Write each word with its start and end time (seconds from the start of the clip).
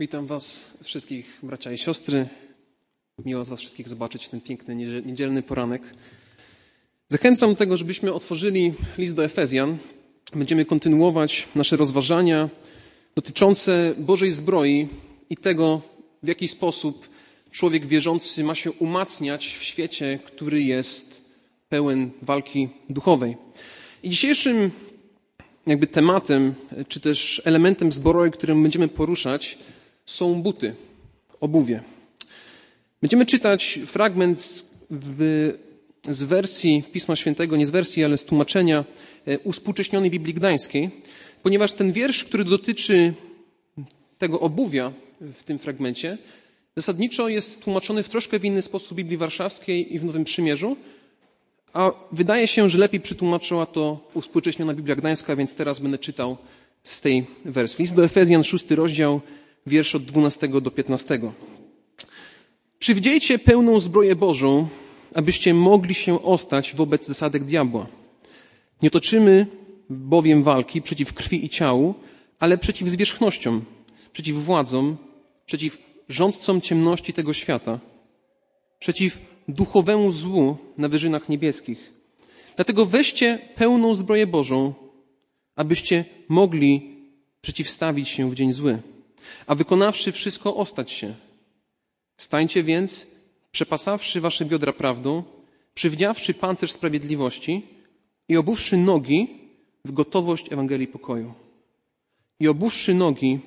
Witam 0.00 0.26
Was 0.26 0.74
wszystkich, 0.82 1.38
bracia 1.42 1.72
i 1.72 1.78
siostry. 1.78 2.26
Miło 3.24 3.44
z 3.44 3.48
Was 3.48 3.60
wszystkich 3.60 3.88
zobaczyć 3.88 4.26
w 4.26 4.28
ten 4.28 4.40
piękny 4.40 4.74
niedzielny 5.04 5.42
poranek. 5.42 5.82
Zachęcam 7.08 7.50
do 7.50 7.56
tego, 7.56 7.76
żebyśmy 7.76 8.12
otworzyli 8.12 8.72
list 8.98 9.16
do 9.16 9.24
Efezjan. 9.24 9.78
Będziemy 10.34 10.64
kontynuować 10.64 11.48
nasze 11.54 11.76
rozważania 11.76 12.48
dotyczące 13.14 13.94
Bożej 13.98 14.30
zbroi 14.30 14.88
i 15.30 15.36
tego, 15.36 15.82
w 16.22 16.28
jaki 16.28 16.48
sposób 16.48 17.08
człowiek 17.50 17.86
wierzący 17.86 18.44
ma 18.44 18.54
się 18.54 18.72
umacniać 18.72 19.46
w 19.46 19.62
świecie, 19.62 20.18
który 20.24 20.62
jest 20.62 21.24
pełen 21.68 22.10
walki 22.22 22.68
duchowej. 22.90 23.36
I 24.02 24.10
dzisiejszym 24.10 24.70
jakby 25.66 25.86
tematem, 25.86 26.54
czy 26.88 27.00
też 27.00 27.42
elementem 27.44 27.92
zborowy, 27.92 28.30
którym 28.30 28.62
będziemy 28.62 28.88
poruszać, 28.88 29.58
są 30.06 30.42
buty, 30.42 30.74
obuwie. 31.40 31.82
Będziemy 33.00 33.26
czytać 33.26 33.78
fragment 33.86 34.64
w, 34.90 35.52
z 36.08 36.22
wersji 36.22 36.84
Pisma 36.92 37.16
Świętego, 37.16 37.56
nie 37.56 37.66
z 37.66 37.70
wersji, 37.70 38.04
ale 38.04 38.18
z 38.18 38.24
tłumaczenia 38.24 38.84
e, 39.26 39.38
uspółcześnionej 39.38 40.10
Biblii 40.10 40.34
Gdańskiej, 40.34 40.90
ponieważ 41.42 41.72
ten 41.72 41.92
wiersz, 41.92 42.24
który 42.24 42.44
dotyczy 42.44 43.12
tego 44.18 44.40
obuwia 44.40 44.92
w 45.20 45.42
tym 45.42 45.58
fragmencie, 45.58 46.18
zasadniczo 46.76 47.28
jest 47.28 47.60
tłumaczony 47.60 48.02
w 48.02 48.08
troszkę 48.08 48.38
w 48.38 48.44
inny 48.44 48.62
sposób 48.62 48.92
w 48.92 48.94
Biblii 48.94 49.16
Warszawskiej 49.16 49.94
i 49.94 49.98
w 49.98 50.04
Nowym 50.04 50.24
Przymierzu, 50.24 50.76
a 51.72 51.92
wydaje 52.12 52.48
się, 52.48 52.68
że 52.68 52.78
lepiej 52.78 53.00
przytłumaczyła 53.00 53.66
to 53.66 54.10
uspółcześniona 54.14 54.74
Biblia 54.74 54.96
Gdańska, 54.96 55.36
więc 55.36 55.54
teraz 55.54 55.78
będę 55.78 55.98
czytał 55.98 56.36
z 56.82 57.00
tej 57.00 57.26
wersji. 57.44 57.82
List 57.82 57.94
do 57.94 58.04
Efezjan, 58.04 58.44
szósty 58.44 58.76
rozdział, 58.76 59.20
wiersz 59.66 59.94
od 59.94 60.04
12 60.04 60.48
do 60.48 60.70
15. 60.70 61.20
Przywdziejcie 62.78 63.38
pełną 63.38 63.80
zbroję 63.80 64.16
Bożą, 64.16 64.68
abyście 65.14 65.54
mogli 65.54 65.94
się 65.94 66.22
ostać 66.22 66.74
wobec 66.74 67.06
zasadek 67.06 67.44
diabła. 67.44 67.86
Nie 68.82 68.90
toczymy 68.90 69.46
bowiem 69.90 70.42
walki 70.42 70.82
przeciw 70.82 71.12
krwi 71.12 71.44
i 71.44 71.48
ciału, 71.48 71.94
ale 72.38 72.58
przeciw 72.58 72.88
zwierzchnościom, 72.88 73.64
przeciw 74.12 74.36
władzom, 74.36 74.96
przeciw 75.46 75.78
rządcom 76.08 76.60
ciemności 76.60 77.12
tego 77.12 77.32
świata, 77.32 77.78
przeciw 78.78 79.18
duchowemu 79.48 80.10
złu 80.10 80.56
na 80.78 80.88
wyżynach 80.88 81.28
niebieskich. 81.28 81.92
Dlatego 82.56 82.86
weźcie 82.86 83.38
pełną 83.54 83.94
zbroję 83.94 84.26
Bożą, 84.26 84.74
abyście 85.56 86.04
mogli 86.28 86.96
przeciwstawić 87.40 88.08
się 88.08 88.30
w 88.30 88.34
dzień 88.34 88.52
zły 88.52 88.82
a 89.46 89.54
wykonawszy 89.54 90.12
wszystko, 90.12 90.56
ostać 90.56 90.90
się. 90.90 91.14
Stańcie 92.16 92.62
więc, 92.62 93.06
przepasawszy 93.50 94.20
wasze 94.20 94.44
biodra 94.44 94.72
prawdą, 94.72 95.22
przywdziawszy 95.74 96.34
pancerz 96.34 96.72
sprawiedliwości 96.72 97.62
i 98.28 98.36
obuwszy 98.36 98.76
nogi 98.76 99.28
w 99.84 99.92
gotowość 99.92 100.52
Ewangelii 100.52 100.86
pokoju. 100.86 101.34
I 102.40 102.48
obuwszy 102.48 102.94
nogi 102.94 103.38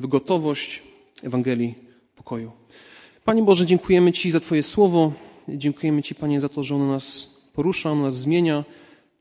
w 0.00 0.06
gotowość 0.06 0.82
Ewangelii 1.22 1.74
pokoju. 2.16 2.52
Panie 3.24 3.42
Boże, 3.42 3.66
dziękujemy 3.66 4.12
Ci 4.12 4.30
za 4.30 4.40
Twoje 4.40 4.62
słowo. 4.62 5.12
Dziękujemy 5.48 6.02
Ci, 6.02 6.14
Panie, 6.14 6.40
za 6.40 6.48
to, 6.48 6.62
że 6.62 6.74
ono 6.74 6.86
nas 6.86 7.36
porusza, 7.52 7.90
ono 7.90 8.02
nas 8.02 8.16
zmienia. 8.16 8.64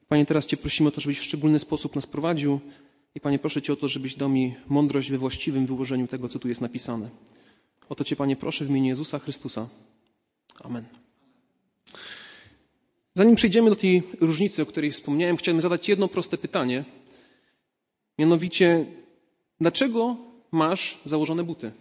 Panie, 0.07 0.25
teraz 0.25 0.45
Cię 0.45 0.57
prosimy 0.57 0.89
o 0.89 0.91
to, 0.91 1.01
żebyś 1.01 1.19
w 1.19 1.23
szczególny 1.23 1.59
sposób 1.59 1.95
nas 1.95 2.05
prowadził. 2.05 2.59
I 3.15 3.19
Panie, 3.19 3.39
proszę 3.39 3.61
Cię 3.61 3.73
o 3.73 3.75
to, 3.75 3.87
żebyś 3.87 4.15
dał 4.15 4.29
mi 4.29 4.55
mądrość 4.67 5.11
we 5.11 5.17
właściwym 5.17 5.65
wyłożeniu 5.65 6.07
tego, 6.07 6.29
co 6.29 6.39
tu 6.39 6.47
jest 6.47 6.61
napisane. 6.61 7.09
O 7.89 7.95
to 7.95 8.03
Cię, 8.03 8.15
Panie, 8.15 8.35
proszę 8.35 8.65
w 8.65 8.69
imieniu 8.69 8.87
Jezusa 8.87 9.19
Chrystusa. 9.19 9.69
Amen. 10.63 10.85
Zanim 13.13 13.35
przejdziemy 13.35 13.69
do 13.69 13.75
tej 13.75 14.03
różnicy, 14.21 14.61
o 14.61 14.65
której 14.65 14.91
wspomniałem, 14.91 15.37
chciałem 15.37 15.61
zadać 15.61 15.89
jedno 15.89 16.07
proste 16.07 16.37
pytanie. 16.37 16.85
Mianowicie, 18.19 18.85
dlaczego 19.59 20.17
masz 20.51 20.99
założone 21.05 21.43
buty? 21.43 21.71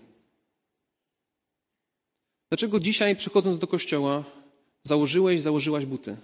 Dlaczego 2.48 2.80
dzisiaj, 2.80 3.16
przychodząc 3.16 3.58
do 3.58 3.66
kościoła, 3.66 4.24
założyłeś, 4.82 5.40
założyłaś 5.40 5.86
buty? 5.86 6.16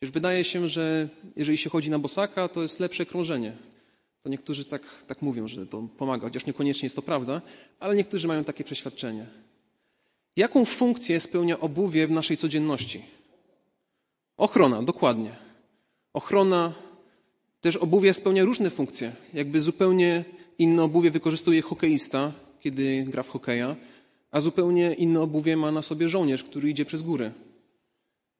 Przecież 0.00 0.12
wydaje 0.12 0.44
się, 0.44 0.68
że 0.68 1.08
jeżeli 1.36 1.58
się 1.58 1.70
chodzi 1.70 1.90
na 1.90 1.98
bosaka, 1.98 2.48
to 2.48 2.62
jest 2.62 2.80
lepsze 2.80 3.06
krążenie. 3.06 3.56
To 4.22 4.28
niektórzy 4.28 4.64
tak, 4.64 4.82
tak 5.06 5.22
mówią, 5.22 5.48
że 5.48 5.66
to 5.66 5.88
pomaga, 5.98 6.26
chociaż 6.26 6.46
niekoniecznie 6.46 6.86
jest 6.86 6.96
to 6.96 7.02
prawda, 7.02 7.42
ale 7.80 7.96
niektórzy 7.96 8.28
mają 8.28 8.44
takie 8.44 8.64
przeświadczenie. 8.64 9.26
Jaką 10.36 10.64
funkcję 10.64 11.20
spełnia 11.20 11.60
obuwie 11.60 12.06
w 12.06 12.10
naszej 12.10 12.36
codzienności? 12.36 13.04
Ochrona, 14.36 14.82
dokładnie. 14.82 15.30
Ochrona, 16.12 16.72
też 17.60 17.76
obuwie 17.76 18.14
spełnia 18.14 18.44
różne 18.44 18.70
funkcje. 18.70 19.12
Jakby 19.34 19.60
zupełnie 19.60 20.24
inne 20.58 20.82
obuwie 20.82 21.10
wykorzystuje 21.10 21.62
hokeista, 21.62 22.32
kiedy 22.60 23.04
gra 23.08 23.22
w 23.22 23.28
hokeja, 23.28 23.76
a 24.30 24.40
zupełnie 24.40 24.94
inne 24.94 25.20
obuwie 25.20 25.56
ma 25.56 25.72
na 25.72 25.82
sobie 25.82 26.08
żołnierz, 26.08 26.44
który 26.44 26.70
idzie 26.70 26.84
przez 26.84 27.02
górę. 27.02 27.32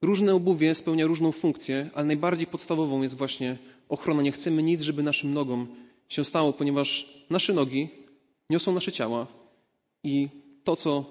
Różne 0.01 0.35
obuwie 0.35 0.75
spełnia 0.75 1.05
różną 1.05 1.31
funkcję, 1.31 1.89
ale 1.93 2.05
najbardziej 2.05 2.47
podstawową 2.47 3.01
jest 3.01 3.17
właśnie 3.17 3.57
ochrona. 3.89 4.21
Nie 4.21 4.31
chcemy 4.31 4.63
nic, 4.63 4.81
żeby 4.81 5.03
naszym 5.03 5.33
nogom 5.33 5.67
się 6.09 6.25
stało, 6.25 6.53
ponieważ 6.53 7.17
nasze 7.29 7.53
nogi 7.53 7.89
niosą 8.49 8.73
nasze 8.73 8.91
ciała 8.91 9.27
i 10.03 10.29
to, 10.63 10.75
co 10.75 11.05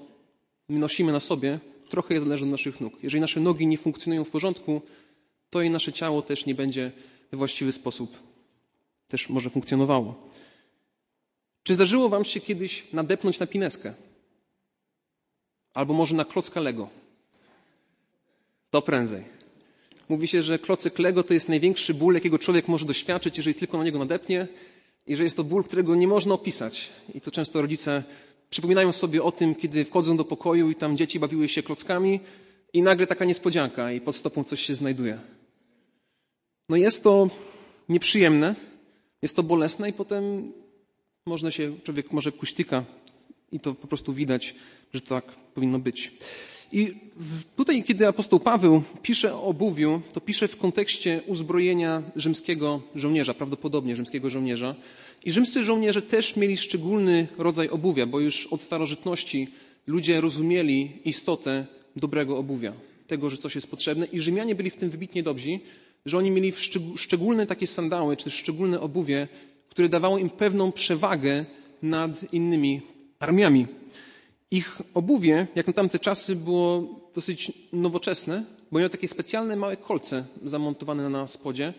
my 0.68 0.78
nosimy 0.78 1.12
na 1.12 1.20
sobie, 1.20 1.60
trochę 1.88 2.14
jest 2.14 2.26
zależy 2.26 2.44
od 2.44 2.50
naszych 2.50 2.80
nóg. 2.80 2.94
Jeżeli 3.02 3.20
nasze 3.20 3.40
nogi 3.40 3.66
nie 3.66 3.78
funkcjonują 3.78 4.24
w 4.24 4.30
porządku, 4.30 4.82
to 5.50 5.62
i 5.62 5.70
nasze 5.70 5.92
ciało 5.92 6.22
też 6.22 6.46
nie 6.46 6.54
będzie 6.54 6.92
we 7.30 7.38
właściwy 7.38 7.72
sposób 7.72 8.32
też 9.12 9.28
może 9.28 9.50
funkcjonowało. 9.50 10.28
Czy 11.62 11.74
zdarzyło 11.74 12.08
Wam 12.08 12.24
się 12.24 12.40
kiedyś 12.40 12.92
nadepnąć 12.92 13.40
na 13.40 13.46
pineskę? 13.46 13.94
Albo 15.74 15.94
może 15.94 16.14
na 16.14 16.24
klocka 16.24 16.60
Lego? 16.60 16.88
To 18.70 18.82
prędzej. 18.82 19.24
Mówi 20.08 20.28
się, 20.28 20.42
że 20.42 20.58
klocyk 20.58 20.98
Lego 20.98 21.22
to 21.22 21.34
jest 21.34 21.48
największy 21.48 21.94
ból, 21.94 22.14
jakiego 22.14 22.38
człowiek 22.38 22.68
może 22.68 22.86
doświadczyć, 22.86 23.36
jeżeli 23.36 23.54
tylko 23.54 23.78
na 23.78 23.84
niego 23.84 23.98
nadepnie 23.98 24.48
i 25.06 25.16
że 25.16 25.24
jest 25.24 25.36
to 25.36 25.44
ból, 25.44 25.64
którego 25.64 25.94
nie 25.94 26.08
można 26.08 26.34
opisać. 26.34 26.88
I 27.14 27.20
to 27.20 27.30
często 27.30 27.62
rodzice 27.62 28.02
przypominają 28.50 28.92
sobie 28.92 29.22
o 29.22 29.32
tym, 29.32 29.54
kiedy 29.54 29.84
wchodzą 29.84 30.16
do 30.16 30.24
pokoju 30.24 30.70
i 30.70 30.74
tam 30.74 30.96
dzieci 30.96 31.18
bawiły 31.18 31.48
się 31.48 31.62
klockami 31.62 32.20
i 32.72 32.82
nagle 32.82 33.06
taka 33.06 33.24
niespodzianka 33.24 33.92
i 33.92 34.00
pod 34.00 34.16
stopą 34.16 34.44
coś 34.44 34.62
się 34.62 34.74
znajduje. 34.74 35.18
No 36.68 36.76
jest 36.76 37.02
to 37.02 37.30
nieprzyjemne, 37.88 38.54
jest 39.22 39.36
to 39.36 39.42
bolesne 39.42 39.88
i 39.88 39.92
potem 39.92 40.52
można 41.26 41.50
się, 41.50 41.76
człowiek 41.84 42.12
może 42.12 42.32
kuśtyka 42.32 42.84
i 43.52 43.60
to 43.60 43.74
po 43.74 43.86
prostu 43.86 44.12
widać, 44.12 44.54
że 44.92 45.00
tak 45.00 45.24
powinno 45.54 45.78
być. 45.78 46.10
I 46.72 46.94
tutaj, 47.56 47.84
kiedy 47.84 48.08
apostoł 48.08 48.40
Paweł 48.40 48.82
pisze 49.02 49.34
o 49.34 49.42
obuwiu, 49.42 50.00
to 50.14 50.20
pisze 50.20 50.48
w 50.48 50.56
kontekście 50.56 51.20
uzbrojenia 51.26 52.02
rzymskiego 52.16 52.82
żołnierza, 52.94 53.34
prawdopodobnie 53.34 53.96
rzymskiego 53.96 54.30
żołnierza. 54.30 54.74
I 55.24 55.32
rzymscy 55.32 55.62
żołnierze 55.62 56.02
też 56.02 56.36
mieli 56.36 56.56
szczególny 56.56 57.28
rodzaj 57.38 57.68
obuwia, 57.68 58.06
bo 58.06 58.20
już 58.20 58.46
od 58.46 58.62
starożytności 58.62 59.48
ludzie 59.86 60.20
rozumieli 60.20 60.92
istotę 61.04 61.66
dobrego 61.96 62.38
obuwia, 62.38 62.72
tego, 63.06 63.30
że 63.30 63.36
coś 63.36 63.54
jest 63.54 63.66
potrzebne. 63.66 64.06
I 64.06 64.20
Rzymianie 64.20 64.54
byli 64.54 64.70
w 64.70 64.76
tym 64.76 64.90
wybitnie 64.90 65.22
dobrzy, 65.22 65.58
że 66.06 66.18
oni 66.18 66.30
mieli 66.30 66.52
szczególne 66.96 67.46
takie 67.46 67.66
sandały, 67.66 68.16
czy 68.16 68.24
też 68.24 68.34
szczególne 68.34 68.80
obuwie, 68.80 69.28
które 69.68 69.88
dawało 69.88 70.18
im 70.18 70.30
pewną 70.30 70.72
przewagę 70.72 71.44
nad 71.82 72.32
innymi 72.32 72.80
armiami. 73.18 73.66
Ich 74.52 74.82
obuwie, 74.94 75.46
jak 75.54 75.66
na 75.66 75.72
tamte 75.72 75.98
czasy, 75.98 76.36
było 76.36 77.00
dosyć 77.14 77.52
nowoczesne, 77.72 78.44
bo 78.72 78.78
miało 78.78 78.88
takie 78.88 79.08
specjalne 79.08 79.56
małe 79.56 79.76
kolce 79.76 80.24
zamontowane 80.44 81.10
na 81.10 81.28
spodzie, 81.28 81.74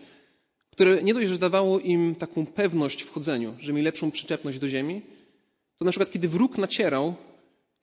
które 0.70 1.02
nie 1.02 1.14
dość, 1.14 1.28
że 1.28 1.38
dawało 1.38 1.78
im 1.78 2.14
taką 2.14 2.46
pewność 2.46 3.02
w 3.02 3.12
chodzeniu, 3.12 3.54
że 3.60 3.72
mieli 3.72 3.84
lepszą 3.84 4.10
przyczepność 4.10 4.58
do 4.58 4.68
ziemi, 4.68 5.02
to 5.78 5.84
na 5.84 5.90
przykład 5.90 6.10
kiedy 6.10 6.28
wróg 6.28 6.58
nacierał 6.58 7.14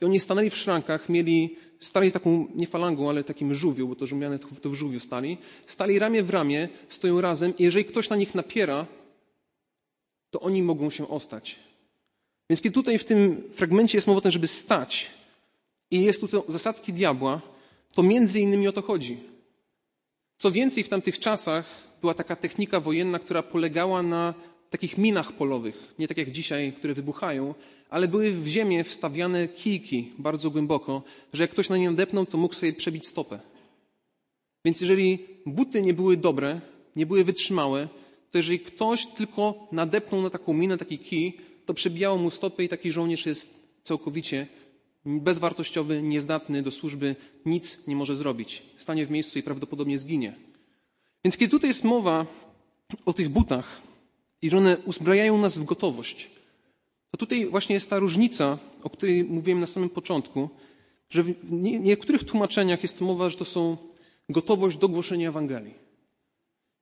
i 0.02 0.06
oni 0.06 0.20
stanęli 0.20 0.50
w 0.50 0.58
szrankach, 0.58 1.10
mieli, 1.10 1.56
stali 1.80 2.12
taką, 2.12 2.48
nie 2.56 2.68
falangą, 2.68 3.10
ale 3.10 3.24
takim 3.24 3.54
żółwiu, 3.54 3.88
bo 3.88 3.96
to 3.96 4.06
Rzymianie 4.06 4.40
to 4.40 4.70
w 4.70 4.74
żółwiu 4.74 5.00
stali, 5.00 5.38
stali 5.68 6.00
ramię 6.00 6.24
w 6.24 6.30
ramię, 6.30 6.70
stoją 6.88 7.22
razem 7.22 7.54
i 7.58 7.64
jeżeli 7.64 7.86
ktoś 7.86 8.10
na 8.10 8.16
nich 8.16 8.36
napiera, 8.36 8.86
to 10.30 10.40
oni 10.40 10.64
mogą 10.64 10.90
się 10.90 11.08
ostać. 11.08 11.71
Więc 12.52 12.62
kiedy 12.62 12.74
tutaj 12.74 12.98
w 12.98 13.06
tym 13.06 13.44
fragmencie 13.52 13.98
jest 13.98 14.08
mowa 14.08 14.18
o 14.18 14.22
tym, 14.22 14.32
żeby 14.32 14.48
stać 14.48 15.12
i 15.92 16.04
jest 16.04 16.22
tutaj 16.22 16.42
zasadzki 16.48 16.94
diabła, 16.94 17.42
to 17.94 18.04
między 18.04 18.40
innymi 18.40 18.68
o 18.68 18.72
to 18.72 18.82
chodzi. 18.82 19.18
Co 20.38 20.52
więcej, 20.52 20.84
w 20.84 20.90
tamtych 20.90 21.20
czasach 21.20 21.66
była 22.02 22.14
taka 22.14 22.36
technika 22.36 22.80
wojenna, 22.80 23.20
która 23.20 23.44
polegała 23.44 24.04
na 24.04 24.34
takich 24.70 24.98
minach 24.98 25.34
polowych, 25.34 25.94
nie 26.00 26.08
tak 26.08 26.18
jak 26.18 26.32
dzisiaj, 26.32 26.74
które 26.74 26.94
wybuchają, 26.94 27.56
ale 27.90 28.08
były 28.08 28.32
w 28.32 28.48
ziemię 28.48 28.84
wstawiane 28.84 29.48
kijki 29.48 30.12
bardzo 30.18 30.50
głęboko, 30.50 31.04
że 31.34 31.44
jak 31.44 31.52
ktoś 31.52 31.70
na 31.70 31.78
nie 31.78 31.90
nadepnął, 31.90 32.26
to 32.26 32.38
mógł 32.38 32.56
sobie 32.56 32.74
przebić 32.74 33.08
stopę. 33.08 33.40
Więc 34.66 34.82
jeżeli 34.82 35.20
buty 35.46 35.82
nie 35.82 35.94
były 35.94 36.18
dobre, 36.18 36.62
nie 36.96 37.06
były 37.06 37.24
wytrzymałe, 37.24 37.88
to 38.32 38.38
jeżeli 38.38 38.60
ktoś 38.60 39.06
tylko 39.06 39.68
nadepnął 39.72 40.22
na 40.22 40.30
taką 40.30 40.54
minę, 40.54 40.78
taki 40.78 41.00
kij, 41.00 41.51
to 41.66 41.74
przebijało 41.74 42.18
mu 42.18 42.30
stopę 42.30 42.64
i 42.64 42.70
taki 42.70 42.92
żołnierz 42.92 43.26
jest 43.26 43.62
całkowicie 43.84 44.48
bezwartościowy, 45.06 46.02
niezdatny 46.02 46.64
do 46.64 46.72
służby, 46.72 47.16
nic 47.46 47.88
nie 47.88 47.96
może 47.96 48.16
zrobić. 48.16 48.64
Stanie 48.78 49.06
w 49.06 49.12
miejscu 49.12 49.40
i 49.40 49.44
prawdopodobnie 49.44 49.98
zginie. 49.98 50.36
Więc 51.24 51.38
kiedy 51.38 51.52
tutaj 51.52 51.70
jest 51.70 51.84
mowa 51.84 52.26
o 53.06 53.14
tych 53.14 53.30
butach 53.30 53.82
i 54.42 54.50
że 54.50 54.58
one 54.58 54.78
uzbrajają 54.78 55.38
nas 55.38 55.58
w 55.58 55.64
gotowość, 55.64 56.30
to 57.12 57.18
tutaj 57.18 57.46
właśnie 57.46 57.74
jest 57.74 57.90
ta 57.90 58.00
różnica, 58.00 58.58
o 58.84 58.90
której 58.90 59.24
mówiłem 59.24 59.60
na 59.60 59.68
samym 59.68 59.90
początku, 59.90 60.50
że 61.10 61.24
w 61.24 61.52
niektórych 61.62 62.24
tłumaczeniach 62.24 62.84
jest 62.84 63.02
mowa, 63.02 63.30
że 63.30 63.38
to 63.38 63.46
są 63.46 63.78
gotowość 64.30 64.78
do 64.78 64.90
głoszenia 64.90 65.30
Ewangelii. 65.30 65.74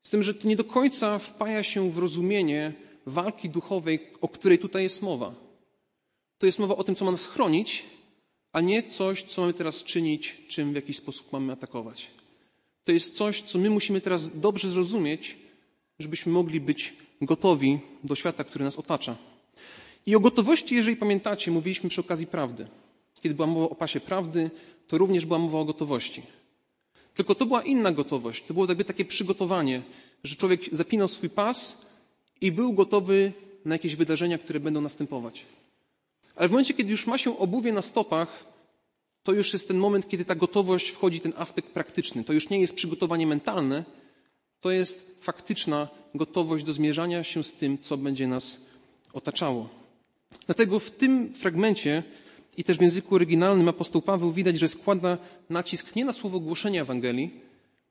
Z 0.04 0.10
tym, 0.10 0.24
że 0.24 0.34
to 0.34 0.48
nie 0.48 0.56
do 0.56 0.64
końca 0.64 1.20
wpaja 1.20 1.64
się 1.64 1.92
w 1.92 1.98
rozumienie 1.98 2.74
walki 3.10 3.50
duchowej, 3.50 4.00
o 4.22 4.28
której 4.28 4.60
tutaj 4.60 4.84
jest 4.84 5.02
mowa. 5.02 5.34
To 6.38 6.46
jest 6.46 6.60
mowa 6.60 6.76
o 6.76 6.84
tym, 6.84 6.96
co 6.96 7.06
ma 7.06 7.12
nas 7.12 7.26
chronić, 7.26 7.84
a 8.54 8.62
nie 8.62 8.84
coś, 8.84 9.24
co 9.24 9.42
mamy 9.42 9.54
teraz 9.54 9.84
czynić, 9.84 10.38
czym 10.48 10.72
w 10.72 10.76
jakiś 10.76 10.98
sposób 10.98 11.34
mamy 11.34 11.54
atakować. 11.54 12.08
To 12.84 12.92
jest 12.92 13.16
coś, 13.16 13.42
co 13.42 13.60
my 13.60 13.70
musimy 13.70 14.02
teraz 14.02 14.40
dobrze 14.40 14.70
zrozumieć, 14.70 15.36
żebyśmy 16.00 16.32
mogli 16.32 16.60
być 16.60 16.94
gotowi 17.22 17.80
do 18.04 18.16
świata, 18.16 18.44
który 18.44 18.66
nas 18.66 18.80
otacza. 18.80 19.16
I 20.06 20.16
o 20.16 20.20
gotowości, 20.20 20.76
jeżeli 20.76 20.98
pamiętacie, 20.98 21.52
mówiliśmy 21.52 21.90
przy 21.90 22.02
okazji 22.02 22.28
prawdy. 22.28 22.68
Kiedy 23.22 23.36
była 23.36 23.48
mowa 23.48 23.70
o 23.70 23.76
pasie 23.76 24.00
prawdy, 24.00 24.52
to 24.88 24.98
również 24.98 25.26
była 25.26 25.40
mowa 25.40 25.60
o 25.60 25.66
gotowości. 25.66 26.22
Tylko 27.14 27.36
to 27.36 27.46
była 27.46 27.64
inna 27.64 27.92
gotowość. 27.92 28.44
To 28.44 28.54
było 28.54 28.66
jakby 28.68 28.86
takie 28.86 29.06
przygotowanie, 29.06 29.82
że 30.24 30.36
człowiek 30.36 30.62
zapinał 30.72 31.08
swój 31.08 31.30
pas 31.30 31.86
i 32.42 32.52
był 32.52 32.74
gotowy 32.74 33.32
na 33.66 33.76
jakieś 33.76 33.96
wydarzenia, 33.96 34.38
które 34.38 34.60
będą 34.60 34.82
następować. 34.82 35.46
Ale 36.36 36.48
w 36.48 36.52
momencie, 36.52 36.74
kiedy 36.74 36.92
już 36.92 37.08
ma 37.08 37.18
się 37.18 37.38
obuwie 37.38 37.74
na 37.74 37.82
stopach, 37.82 38.46
to 39.24 39.32
już 39.32 39.54
jest 39.54 39.68
ten 39.68 39.78
moment, 39.78 40.08
kiedy 40.08 40.26
ta 40.26 40.36
gotowość 40.36 40.90
wchodzi 40.90 41.20
ten 41.20 41.34
aspekt 41.38 41.72
praktyczny. 41.72 42.24
To 42.24 42.34
już 42.34 42.50
nie 42.50 42.60
jest 42.62 42.76
przygotowanie 42.76 43.28
mentalne, 43.28 43.84
to 44.62 44.72
jest 44.72 45.16
faktyczna 45.20 45.88
gotowość 46.16 46.64
do 46.64 46.74
zmierzania 46.74 47.24
się 47.24 47.44
z 47.44 47.54
tym, 47.54 47.78
co 47.78 47.98
będzie 47.98 48.28
nas 48.28 48.66
otaczało. 49.14 49.70
Dlatego 50.46 50.80
w 50.80 50.92
tym 50.92 51.34
fragmencie 51.34 52.04
i 52.58 52.64
też 52.64 52.78
w 52.78 52.82
języku 52.82 53.16
oryginalnym 53.16 53.68
apostoł 53.68 54.02
Paweł 54.02 54.32
widać, 54.32 54.60
że 54.60 54.68
składa 54.68 55.18
nacisk 55.50 55.96
nie 55.96 56.06
na 56.06 56.14
słowo 56.14 56.40
głoszenia 56.40 56.82
Ewangelii, 56.82 57.32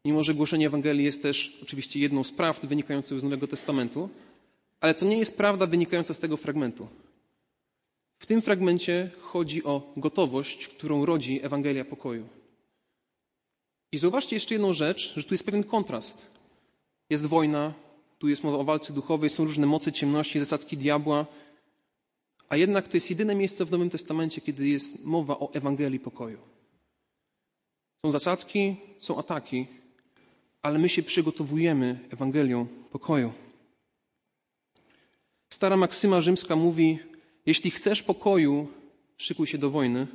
mimo 0.04 0.22
że 0.22 0.34
głoszenie 0.34 0.66
Ewangelii 0.66 1.04
jest 1.04 1.22
też 1.22 1.58
oczywiście 1.62 2.00
jedną 2.00 2.24
z 2.24 2.32
prawd 2.32 2.66
wynikających 2.66 3.20
z 3.20 3.22
Nowego 3.22 3.46
Testamentu, 3.46 4.08
ale 4.80 4.94
to 4.94 5.06
nie 5.06 5.18
jest 5.18 5.36
prawda 5.36 5.66
wynikająca 5.66 6.14
z 6.14 6.18
tego 6.18 6.36
fragmentu. 6.36 6.88
W 8.18 8.26
tym 8.26 8.42
fragmencie 8.42 9.10
chodzi 9.20 9.64
o 9.64 9.92
gotowość, 9.96 10.68
którą 10.68 11.06
rodzi 11.06 11.44
Ewangelia 11.44 11.84
pokoju. 11.84 12.28
I 13.92 13.98
zauważcie 13.98 14.36
jeszcze 14.36 14.54
jedną 14.54 14.72
rzecz, 14.72 15.14
że 15.16 15.24
tu 15.24 15.34
jest 15.34 15.44
pewien 15.44 15.64
kontrast. 15.64 16.38
Jest 17.10 17.26
wojna, 17.26 17.74
tu 18.18 18.28
jest 18.28 18.44
mowa 18.44 18.58
o 18.58 18.64
walce 18.64 18.92
duchowej, 18.92 19.30
są 19.30 19.44
różne 19.44 19.66
mocy 19.66 19.92
ciemności, 19.92 20.38
zasadzki 20.38 20.76
diabła, 20.76 21.26
a 22.48 22.56
jednak 22.56 22.88
to 22.88 22.96
jest 22.96 23.10
jedyne 23.10 23.34
miejsce 23.34 23.64
w 23.64 23.70
Nowym 23.70 23.90
Testamencie, 23.90 24.40
kiedy 24.40 24.68
jest 24.68 25.04
mowa 25.04 25.38
o 25.38 25.50
Ewangelii 25.54 26.00
pokoju. 26.00 26.38
Są 28.06 28.12
zasadzki, 28.12 28.76
są 28.98 29.18
ataki, 29.18 29.66
ale 30.62 30.78
my 30.78 30.88
się 30.88 31.02
przygotowujemy 31.02 32.00
Ewangelią 32.10 32.66
pokoju. 32.66 33.32
Stara 35.50 35.76
maksyma 35.76 36.20
rzymska 36.20 36.56
mówi: 36.56 36.98
Jeśli 37.46 37.70
chcesz 37.70 38.02
pokoju, 38.02 38.68
szykuj 39.16 39.46
się 39.46 39.58
do 39.58 39.70
wojny. 39.70 40.06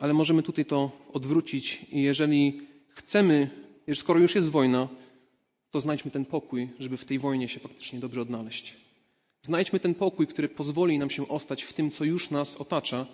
Ale 0.00 0.14
możemy 0.14 0.42
tutaj 0.42 0.64
to 0.64 0.90
odwrócić 1.12 1.86
i 1.92 2.02
jeżeli 2.02 2.60
chcemy, 2.88 3.50
skoro 3.94 4.20
już 4.20 4.34
jest 4.34 4.48
wojna, 4.48 4.88
to 5.70 5.80
znajdźmy 5.80 6.10
ten 6.10 6.24
pokój, 6.24 6.68
żeby 6.78 6.96
w 6.96 7.04
tej 7.04 7.18
wojnie 7.18 7.48
się 7.48 7.60
faktycznie 7.60 7.98
dobrze 7.98 8.20
odnaleźć. 8.20 8.76
Znajdźmy 9.42 9.80
ten 9.80 9.94
pokój, 9.94 10.26
który 10.26 10.48
pozwoli 10.48 10.98
nam 10.98 11.10
się 11.10 11.28
ostać 11.28 11.62
w 11.62 11.72
tym, 11.72 11.90
co 11.90 12.04
już 12.04 12.30
nas 12.30 12.56
otacza, 12.56 13.06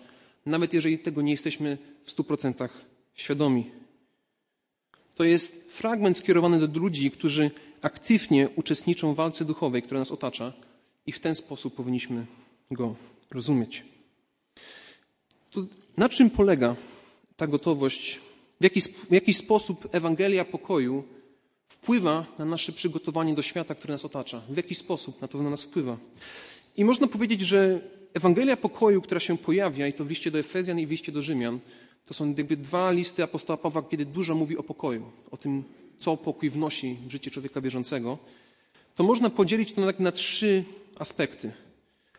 nawet 0.47 0.73
jeżeli 0.73 0.99
tego 0.99 1.23
nie 1.23 1.31
jesteśmy 1.31 1.79
w 2.05 2.11
stu 2.11 2.25
procentach 2.25 2.85
świadomi. 3.15 3.71
To 5.15 5.25
jest 5.25 5.73
fragment 5.73 6.17
skierowany 6.17 6.69
do 6.69 6.81
ludzi, 6.81 7.11
którzy 7.11 7.51
aktywnie 7.83 8.49
uczestniczą 8.57 9.13
w 9.13 9.17
walce 9.17 9.45
duchowej, 9.45 9.83
która 9.83 10.01
nas 10.01 10.13
otacza, 10.13 10.53
i 11.07 11.13
w 11.13 11.21
ten 11.21 11.35
sposób 11.35 11.75
powinniśmy 11.75 12.27
go 12.71 12.95
rozumieć. 13.31 13.85
To 15.51 15.61
na 15.97 16.09
czym 16.09 16.31
polega 16.31 16.77
ta 17.37 17.47
gotowość? 17.47 18.21
W 18.61 18.65
jaki, 18.65 18.81
w 18.81 19.13
jaki 19.13 19.35
sposób 19.35 19.89
Ewangelia 19.93 20.45
pokoju 20.45 21.05
wpływa 21.69 22.27
na 22.39 22.45
nasze 22.45 22.73
przygotowanie 22.73 23.35
do 23.35 23.43
świata, 23.43 23.75
który 23.75 23.93
nas 23.93 24.05
otacza? 24.05 24.43
W 24.49 24.57
jaki 24.57 24.75
sposób 24.75 25.23
na 25.23 25.29
to 25.29 25.43
na 25.43 25.51
nas 25.51 25.63
wpływa? 25.63 25.97
I 26.77 26.85
można 26.85 27.07
powiedzieć, 27.07 27.41
że 27.41 27.81
Ewangelia 28.15 28.57
pokoju, 28.57 29.03
która 29.03 29.21
się 29.21 29.39
pojawia, 29.39 29.87
i 29.87 29.93
to 29.93 30.05
w 30.05 30.09
liście 30.09 30.31
do 30.31 30.39
Efezjan 30.39 30.79
i 30.79 30.87
w 30.87 30.91
liście 30.91 31.13
do 31.13 31.23
Rzymian, 31.23 31.61
to 32.05 32.15
są 32.15 32.35
jakby 32.39 32.57
dwa 32.57 32.91
listy 32.91 33.23
apostoła 33.23 33.57
Pawła, 33.57 33.83
kiedy 33.83 34.05
dużo 34.05 34.35
mówi 34.35 34.57
o 34.57 34.63
pokoju, 34.63 35.11
o 35.31 35.37
tym, 35.37 35.65
co 36.03 36.17
pokój 36.17 36.51
wnosi 36.51 36.97
w 37.07 37.11
życie 37.11 37.31
człowieka 37.31 37.61
bieżącego, 37.61 38.19
to 38.95 39.05
można 39.05 39.31
podzielić 39.31 39.73
to 39.73 39.81
na, 39.81 39.93
tak 39.93 40.15
trzy 40.15 40.65
aspekty. 40.99 41.53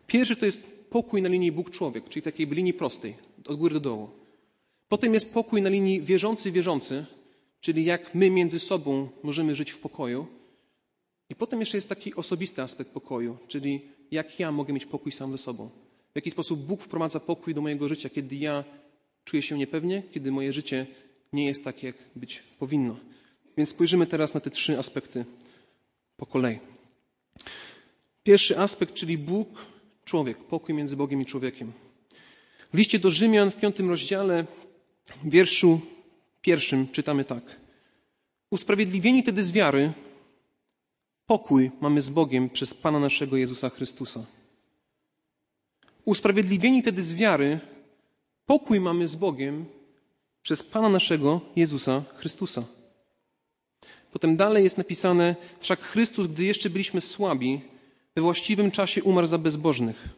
Pierwszy 0.06 0.36
to 0.36 0.46
jest 0.46 0.88
pokój 0.90 1.22
na 1.22 1.28
linii 1.28 1.52
Bóg-człowiek, 1.52 2.08
czyli 2.08 2.22
takiej 2.22 2.46
linii 2.46 2.72
prostej, 2.72 3.14
od 3.46 3.56
góry 3.56 3.74
do 3.74 3.80
dołu. 3.80 4.08
Potem 4.88 5.14
jest 5.14 5.34
pokój 5.34 5.62
na 5.62 5.70
linii 5.70 6.02
wierzący-wierzący, 6.02 7.04
czyli 7.60 7.84
jak 7.84 8.14
my 8.14 8.30
między 8.30 8.60
sobą 8.60 9.08
możemy 9.22 9.54
żyć 9.54 9.70
w 9.70 9.78
pokoju. 9.78 10.26
I 11.30 11.34
potem 11.34 11.60
jeszcze 11.60 11.76
jest 11.76 11.88
taki 11.88 12.14
osobisty 12.14 12.62
aspekt 12.62 12.90
pokoju, 12.90 13.36
czyli 13.48 13.80
jak 14.10 14.40
ja 14.40 14.52
mogę 14.52 14.72
mieć 14.72 14.86
pokój 14.86 15.12
sam 15.12 15.32
ze 15.32 15.38
sobą. 15.38 15.70
W 16.12 16.16
jaki 16.16 16.30
sposób 16.30 16.60
Bóg 16.60 16.82
wprowadza 16.82 17.20
pokój 17.20 17.54
do 17.54 17.62
mojego 17.62 17.88
życia, 17.88 18.08
kiedy 18.08 18.36
ja 18.36 18.64
czuję 19.24 19.42
się 19.42 19.58
niepewnie, 19.58 20.02
kiedy 20.12 20.32
moje 20.32 20.52
życie 20.52 20.86
nie 21.32 21.46
jest 21.46 21.64
takie, 21.64 21.86
jak 21.86 21.96
być 22.16 22.42
powinno. 22.58 22.96
Więc 23.56 23.70
spojrzymy 23.70 24.06
teraz 24.06 24.34
na 24.34 24.40
te 24.40 24.50
trzy 24.50 24.78
aspekty 24.78 25.24
po 26.16 26.26
kolei. 26.26 26.58
Pierwszy 28.22 28.58
aspekt, 28.58 28.94
czyli 28.94 29.18
Bóg, 29.18 29.66
człowiek, 30.04 30.38
pokój 30.38 30.74
między 30.74 30.96
Bogiem 30.96 31.20
i 31.20 31.26
człowiekiem. 31.26 31.72
W 32.72 32.78
liście 32.78 32.98
do 32.98 33.10
Rzymian 33.10 33.50
w 33.50 33.56
piątym 33.56 33.90
rozdziale, 33.90 34.44
w 35.24 35.30
wierszu 35.30 35.80
pierwszym 36.42 36.88
czytamy 36.88 37.24
tak. 37.24 37.42
Usprawiedliwieni 38.50 39.22
tedy 39.22 39.44
z 39.44 39.52
wiary, 39.52 39.92
pokój 41.26 41.70
mamy 41.80 42.02
z 42.02 42.10
Bogiem 42.10 42.50
przez 42.50 42.74
Pana 42.74 42.98
naszego 42.98 43.36
Jezusa 43.36 43.68
Chrystusa. 43.70 44.26
Usprawiedliwieni 46.04 46.82
tedy 46.82 47.02
z 47.02 47.14
wiary, 47.14 47.60
pokój 48.46 48.80
mamy 48.80 49.08
z 49.08 49.16
Bogiem 49.16 49.66
przez 50.42 50.62
Pana 50.62 50.88
naszego 50.88 51.40
Jezusa 51.56 52.02
Chrystusa. 52.16 52.64
Potem 54.14 54.36
dalej 54.36 54.64
jest 54.64 54.78
napisane, 54.78 55.36
wszak 55.60 55.80
Chrystus, 55.80 56.26
gdy 56.26 56.44
jeszcze 56.44 56.70
byliśmy 56.70 57.00
słabi, 57.00 57.60
we 58.16 58.22
właściwym 58.22 58.70
czasie 58.70 59.02
umarł 59.02 59.26
za 59.26 59.38
bezbożnych. 59.38 60.08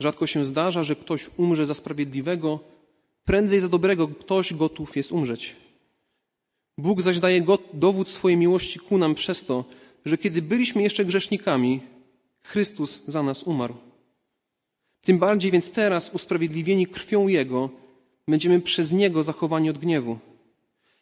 Rzadko 0.00 0.26
się 0.26 0.44
zdarza, 0.44 0.82
że 0.82 0.96
ktoś 0.96 1.30
umrze 1.36 1.66
za 1.66 1.74
sprawiedliwego, 1.74 2.60
prędzej 3.24 3.60
za 3.60 3.68
dobrego 3.68 4.08
ktoś 4.08 4.54
gotów 4.54 4.96
jest 4.96 5.12
umrzeć. 5.12 5.56
Bóg 6.78 7.02
zaś 7.02 7.18
daje 7.18 7.46
dowód 7.72 8.08
swojej 8.08 8.38
miłości 8.38 8.78
ku 8.78 8.98
nam 8.98 9.14
przez 9.14 9.44
to, 9.44 9.64
że 10.04 10.18
kiedy 10.18 10.42
byliśmy 10.42 10.82
jeszcze 10.82 11.04
grzesznikami, 11.04 11.80
Chrystus 12.42 13.04
za 13.06 13.22
nas 13.22 13.42
umarł. 13.42 13.74
Tym 15.00 15.18
bardziej 15.18 15.50
więc 15.50 15.70
teraz, 15.70 16.14
usprawiedliwieni 16.14 16.86
krwią 16.86 17.28
Jego, 17.28 17.70
będziemy 18.28 18.60
przez 18.60 18.92
Niego 18.92 19.22
zachowani 19.22 19.70
od 19.70 19.78
gniewu. 19.78 20.18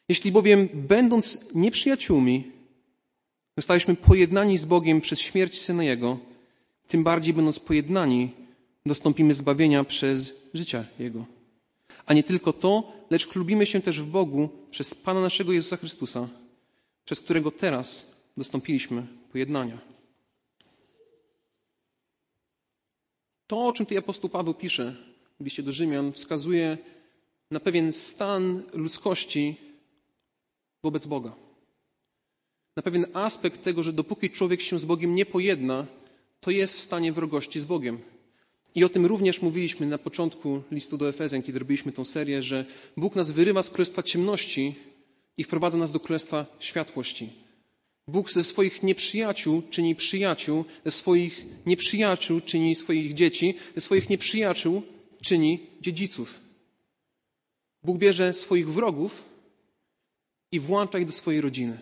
Jeśli 0.08 0.32
bowiem, 0.32 0.68
będąc 0.74 1.54
nieprzyjaciółmi, 1.54 2.52
zostaliśmy 3.56 3.96
pojednani 3.96 4.58
z 4.58 4.64
Bogiem 4.64 5.00
przez 5.00 5.20
śmierć 5.20 5.60
Syna 5.60 5.84
Jego, 5.84 6.18
tym 6.86 7.04
bardziej 7.04 7.34
będąc 7.34 7.58
pojednani, 7.58 8.30
dostąpimy 8.86 9.34
zbawienia 9.34 9.84
przez 9.84 10.42
życia 10.54 10.84
Jego. 10.98 11.24
A 12.06 12.14
nie 12.14 12.22
tylko 12.22 12.52
to, 12.52 12.92
lecz 13.10 13.26
klubimy 13.26 13.66
się 13.66 13.80
też 13.80 14.00
w 14.00 14.06
Bogu 14.06 14.48
przez 14.70 14.94
Pana 14.94 15.20
naszego 15.20 15.52
Jezusa 15.52 15.76
Chrystusa, 15.76 16.28
przez 17.04 17.20
którego 17.20 17.50
teraz 17.50 18.14
dostąpiliśmy 18.36 19.06
pojednania. 19.32 19.78
To, 23.46 23.66
o 23.66 23.72
czym 23.72 23.86
tutaj 23.86 23.98
apostoł 23.98 24.30
Paweł 24.30 24.54
pisze 24.54 24.96
w 25.40 25.44
liście 25.44 25.62
do 25.62 25.72
Rzymian, 25.72 26.12
wskazuje 26.12 26.78
na 27.50 27.60
pewien 27.60 27.92
stan 27.92 28.62
ludzkości 28.72 29.67
wobec 30.82 31.06
Boga. 31.06 31.32
Na 32.76 32.82
pewien 32.82 33.06
aspekt 33.12 33.62
tego, 33.62 33.82
że 33.82 33.92
dopóki 33.92 34.30
człowiek 34.30 34.60
się 34.60 34.78
z 34.78 34.84
Bogiem 34.84 35.14
nie 35.14 35.26
pojedna, 35.26 35.86
to 36.40 36.50
jest 36.50 36.76
w 36.76 36.80
stanie 36.80 37.12
wrogości 37.12 37.60
z 37.60 37.64
Bogiem. 37.64 37.98
I 38.74 38.84
o 38.84 38.88
tym 38.88 39.06
również 39.06 39.42
mówiliśmy 39.42 39.86
na 39.86 39.98
początku 39.98 40.62
listu 40.70 40.98
do 40.98 41.08
Efezjan, 41.08 41.42
kiedy 41.42 41.58
robiliśmy 41.58 41.92
tą 41.92 42.04
serię, 42.04 42.42
że 42.42 42.64
Bóg 42.96 43.16
nas 43.16 43.30
wyrywa 43.30 43.62
z 43.62 43.70
królestwa 43.70 44.02
ciemności 44.02 44.74
i 45.36 45.44
wprowadza 45.44 45.78
nas 45.78 45.90
do 45.90 46.00
królestwa 46.00 46.46
światłości. 46.58 47.30
Bóg 48.08 48.30
ze 48.30 48.44
swoich 48.44 48.82
nieprzyjaciół 48.82 49.62
czyni 49.70 49.94
przyjaciół, 49.94 50.64
ze 50.84 50.90
swoich 50.90 51.46
nieprzyjaciół 51.66 52.40
czyni 52.40 52.74
swoich 52.74 53.14
dzieci, 53.14 53.54
ze 53.74 53.80
swoich 53.80 54.10
nieprzyjaciół 54.10 54.82
czyni 55.22 55.66
dziedziców. 55.80 56.40
Bóg 57.82 57.98
bierze 57.98 58.32
swoich 58.32 58.72
wrogów 58.72 59.27
i 60.52 60.60
włącza 60.60 60.98
ich 60.98 61.06
do 61.06 61.12
swojej 61.12 61.40
rodziny. 61.40 61.78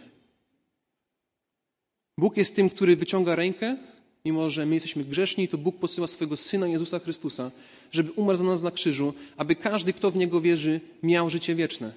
Bóg 2.18 2.36
jest 2.36 2.56
tym, 2.56 2.70
który 2.70 2.96
wyciąga 2.96 3.36
rękę, 3.36 3.76
mimo 4.24 4.50
że 4.50 4.66
my 4.66 4.74
jesteśmy 4.74 5.04
grzeszni, 5.04 5.48
to 5.48 5.58
Bóg 5.58 5.76
posyła 5.76 6.06
swojego 6.06 6.36
Syna 6.36 6.66
Jezusa 6.66 6.98
Chrystusa, 6.98 7.50
żeby 7.90 8.12
umarł 8.12 8.38
za 8.38 8.44
nas 8.44 8.62
na 8.62 8.70
krzyżu, 8.70 9.14
aby 9.36 9.56
każdy, 9.56 9.92
kto 9.92 10.10
w 10.10 10.16
Niego 10.16 10.40
wierzy, 10.40 10.80
miał 11.02 11.30
życie 11.30 11.54
wieczne. 11.54 11.92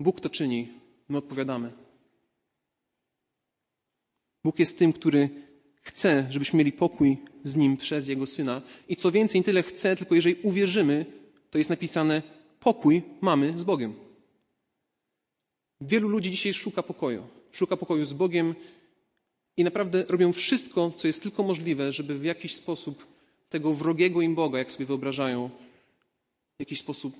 Bóg 0.00 0.20
to 0.20 0.30
czyni, 0.30 0.68
my 1.08 1.18
odpowiadamy. 1.18 1.72
Bóg 4.44 4.58
jest 4.58 4.78
tym, 4.78 4.92
który 4.92 5.28
chce, 5.82 6.26
żebyśmy 6.30 6.58
mieli 6.58 6.72
pokój 6.72 7.16
z 7.44 7.56
Nim 7.56 7.76
przez 7.76 8.08
Jego 8.08 8.26
Syna. 8.26 8.62
I 8.88 8.96
co 8.96 9.10
więcej, 9.10 9.40
nie 9.40 9.44
tyle 9.44 9.62
chce, 9.62 9.96
tylko 9.96 10.14
jeżeli 10.14 10.36
uwierzymy, 10.42 11.06
to 11.50 11.58
jest 11.58 11.70
napisane, 11.70 12.22
pokój 12.60 13.02
mamy 13.20 13.58
z 13.58 13.64
Bogiem. 13.64 14.09
Wielu 15.80 16.08
ludzi 16.08 16.30
dzisiaj 16.30 16.54
szuka 16.54 16.82
pokoju. 16.82 17.26
Szuka 17.52 17.76
pokoju 17.76 18.06
z 18.06 18.12
Bogiem 18.12 18.54
i 19.56 19.64
naprawdę 19.64 20.04
robią 20.08 20.32
wszystko, 20.32 20.92
co 20.96 21.06
jest 21.06 21.22
tylko 21.22 21.42
możliwe, 21.42 21.92
żeby 21.92 22.18
w 22.18 22.24
jakiś 22.24 22.54
sposób 22.54 23.06
tego 23.48 23.72
wrogiego 23.72 24.22
im 24.22 24.34
Boga, 24.34 24.58
jak 24.58 24.72
sobie 24.72 24.86
wyobrażają, 24.86 25.50
w 26.56 26.60
jakiś 26.60 26.80
sposób 26.80 27.16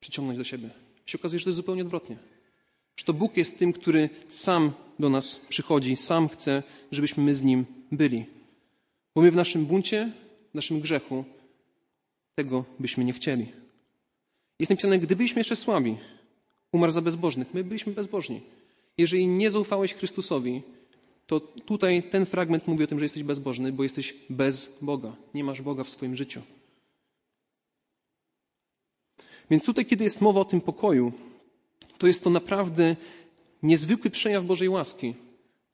przyciągnąć 0.00 0.38
do 0.38 0.44
siebie. 0.44 0.70
I 1.06 1.10
się 1.10 1.18
okazuje, 1.18 1.38
że 1.38 1.44
to 1.44 1.50
jest 1.50 1.56
zupełnie 1.56 1.82
odwrotnie. 1.82 2.16
Że 2.96 3.04
to 3.04 3.12
Bóg 3.12 3.36
jest 3.36 3.58
tym, 3.58 3.72
który 3.72 4.10
sam 4.28 4.72
do 4.98 5.08
nas 5.08 5.36
przychodzi, 5.48 5.96
sam 5.96 6.28
chce, 6.28 6.62
żebyśmy 6.90 7.22
my 7.22 7.34
z 7.34 7.44
Nim 7.44 7.64
byli. 7.92 8.26
Bo 9.14 9.22
my 9.22 9.30
w 9.30 9.36
naszym 9.36 9.66
buncie, 9.66 10.12
w 10.52 10.54
naszym 10.54 10.80
grzechu 10.80 11.24
tego 12.34 12.64
byśmy 12.78 13.04
nie 13.04 13.12
chcieli. 13.12 13.52
Jest 14.58 14.70
napisane, 14.70 14.98
gdybyśmy 14.98 15.40
jeszcze 15.40 15.56
słabi, 15.56 15.96
umarł 16.74 16.92
za 16.92 17.00
bezbożnych. 17.00 17.54
My 17.54 17.64
byliśmy 17.64 17.92
bezbożni. 17.92 18.40
Jeżeli 18.98 19.28
nie 19.28 19.50
zaufałeś 19.50 19.94
Chrystusowi, 19.94 20.62
to 21.26 21.40
tutaj 21.40 22.02
ten 22.02 22.26
fragment 22.26 22.66
mówi 22.66 22.84
o 22.84 22.86
tym, 22.86 22.98
że 22.98 23.04
jesteś 23.04 23.22
bezbożny, 23.22 23.72
bo 23.72 23.82
jesteś 23.82 24.14
bez 24.30 24.78
Boga. 24.82 25.16
Nie 25.34 25.44
masz 25.44 25.62
Boga 25.62 25.84
w 25.84 25.90
swoim 25.90 26.16
życiu. 26.16 26.40
Więc 29.50 29.64
tutaj, 29.64 29.86
kiedy 29.86 30.04
jest 30.04 30.20
mowa 30.20 30.40
o 30.40 30.44
tym 30.44 30.60
pokoju, 30.60 31.12
to 31.98 32.06
jest 32.06 32.24
to 32.24 32.30
naprawdę 32.30 32.96
niezwykły 33.62 34.10
przejaw 34.10 34.44
Bożej 34.44 34.68
łaski 34.68 35.14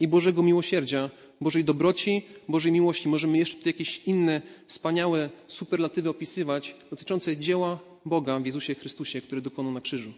i 0.00 0.08
Bożego 0.08 0.42
miłosierdzia, 0.42 1.10
Bożej 1.40 1.64
dobroci, 1.64 2.22
Bożej 2.48 2.72
miłości. 2.72 3.08
Możemy 3.08 3.38
jeszcze 3.38 3.62
tu 3.62 3.68
jakieś 3.68 3.98
inne 3.98 4.42
wspaniałe 4.66 5.30
superlatywy 5.46 6.08
opisywać 6.08 6.74
dotyczące 6.90 7.36
dzieła 7.36 7.78
Boga 8.04 8.40
w 8.40 8.46
Jezusie 8.46 8.74
Chrystusie, 8.74 9.20
który 9.20 9.40
dokonał 9.40 9.72
na 9.72 9.80
krzyżu. 9.80 10.12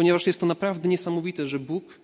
Ponieważ 0.00 0.26
jest 0.26 0.40
to 0.40 0.46
naprawdę 0.46 0.88
niesamowite, 0.88 1.46
że 1.46 1.58
Bóg 1.58 2.00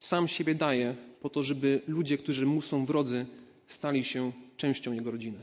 sam 0.00 0.28
siebie 0.28 0.54
daje 0.54 0.94
po 1.20 1.30
to, 1.30 1.42
żeby 1.42 1.80
ludzie, 1.86 2.18
którzy 2.18 2.46
mu 2.46 2.62
są 2.62 2.86
wrodzy, 2.86 3.26
stali 3.66 4.04
się 4.04 4.32
częścią 4.56 4.92
jego 4.92 5.10
rodziny. 5.10 5.38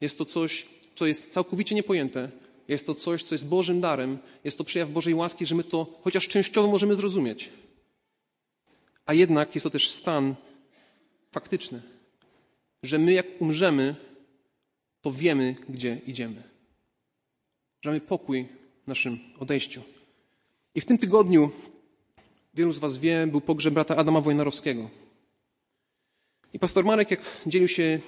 Jest 0.00 0.18
to 0.18 0.24
coś, 0.24 0.66
co 0.94 1.06
jest 1.06 1.30
całkowicie 1.30 1.74
niepojęte. 1.74 2.30
Jest 2.68 2.86
to 2.86 2.94
coś, 2.94 3.22
co 3.22 3.34
jest 3.34 3.46
Bożym 3.46 3.80
darem. 3.80 4.18
Jest 4.44 4.58
to 4.58 4.64
przejaw 4.64 4.90
Bożej 4.90 5.14
łaski, 5.14 5.46
że 5.46 5.54
my 5.54 5.64
to 5.64 5.98
chociaż 6.02 6.28
częściowo 6.28 6.68
możemy 6.70 6.96
zrozumieć. 6.96 7.50
A 9.06 9.14
jednak 9.14 9.54
jest 9.54 9.64
to 9.64 9.70
też 9.70 9.90
stan 9.90 10.34
faktyczny, 11.30 11.82
że 12.82 12.98
my 12.98 13.12
jak 13.12 13.26
umrzemy, 13.40 13.96
to 15.02 15.12
wiemy, 15.12 15.56
gdzie 15.68 16.00
idziemy. 16.06 16.42
Że 17.82 17.90
mamy 17.90 18.00
pokój 18.00 18.48
w 18.84 18.88
naszym 18.88 19.18
odejściu. 19.38 19.95
I 20.76 20.80
w 20.80 20.86
tym 20.86 20.98
tygodniu 20.98 21.50
wielu 22.54 22.72
z 22.72 22.78
Was 22.78 22.98
wie, 22.98 23.26
był 23.26 23.40
pogrzeb 23.40 23.74
brata 23.74 23.96
Adama 23.96 24.20
Wojnarowskiego. 24.20 24.90
I 26.52 26.58
pastor 26.58 26.84
Marek, 26.84 27.10
jak 27.10 27.20
dzielił 27.46 27.68
się 27.68 28.00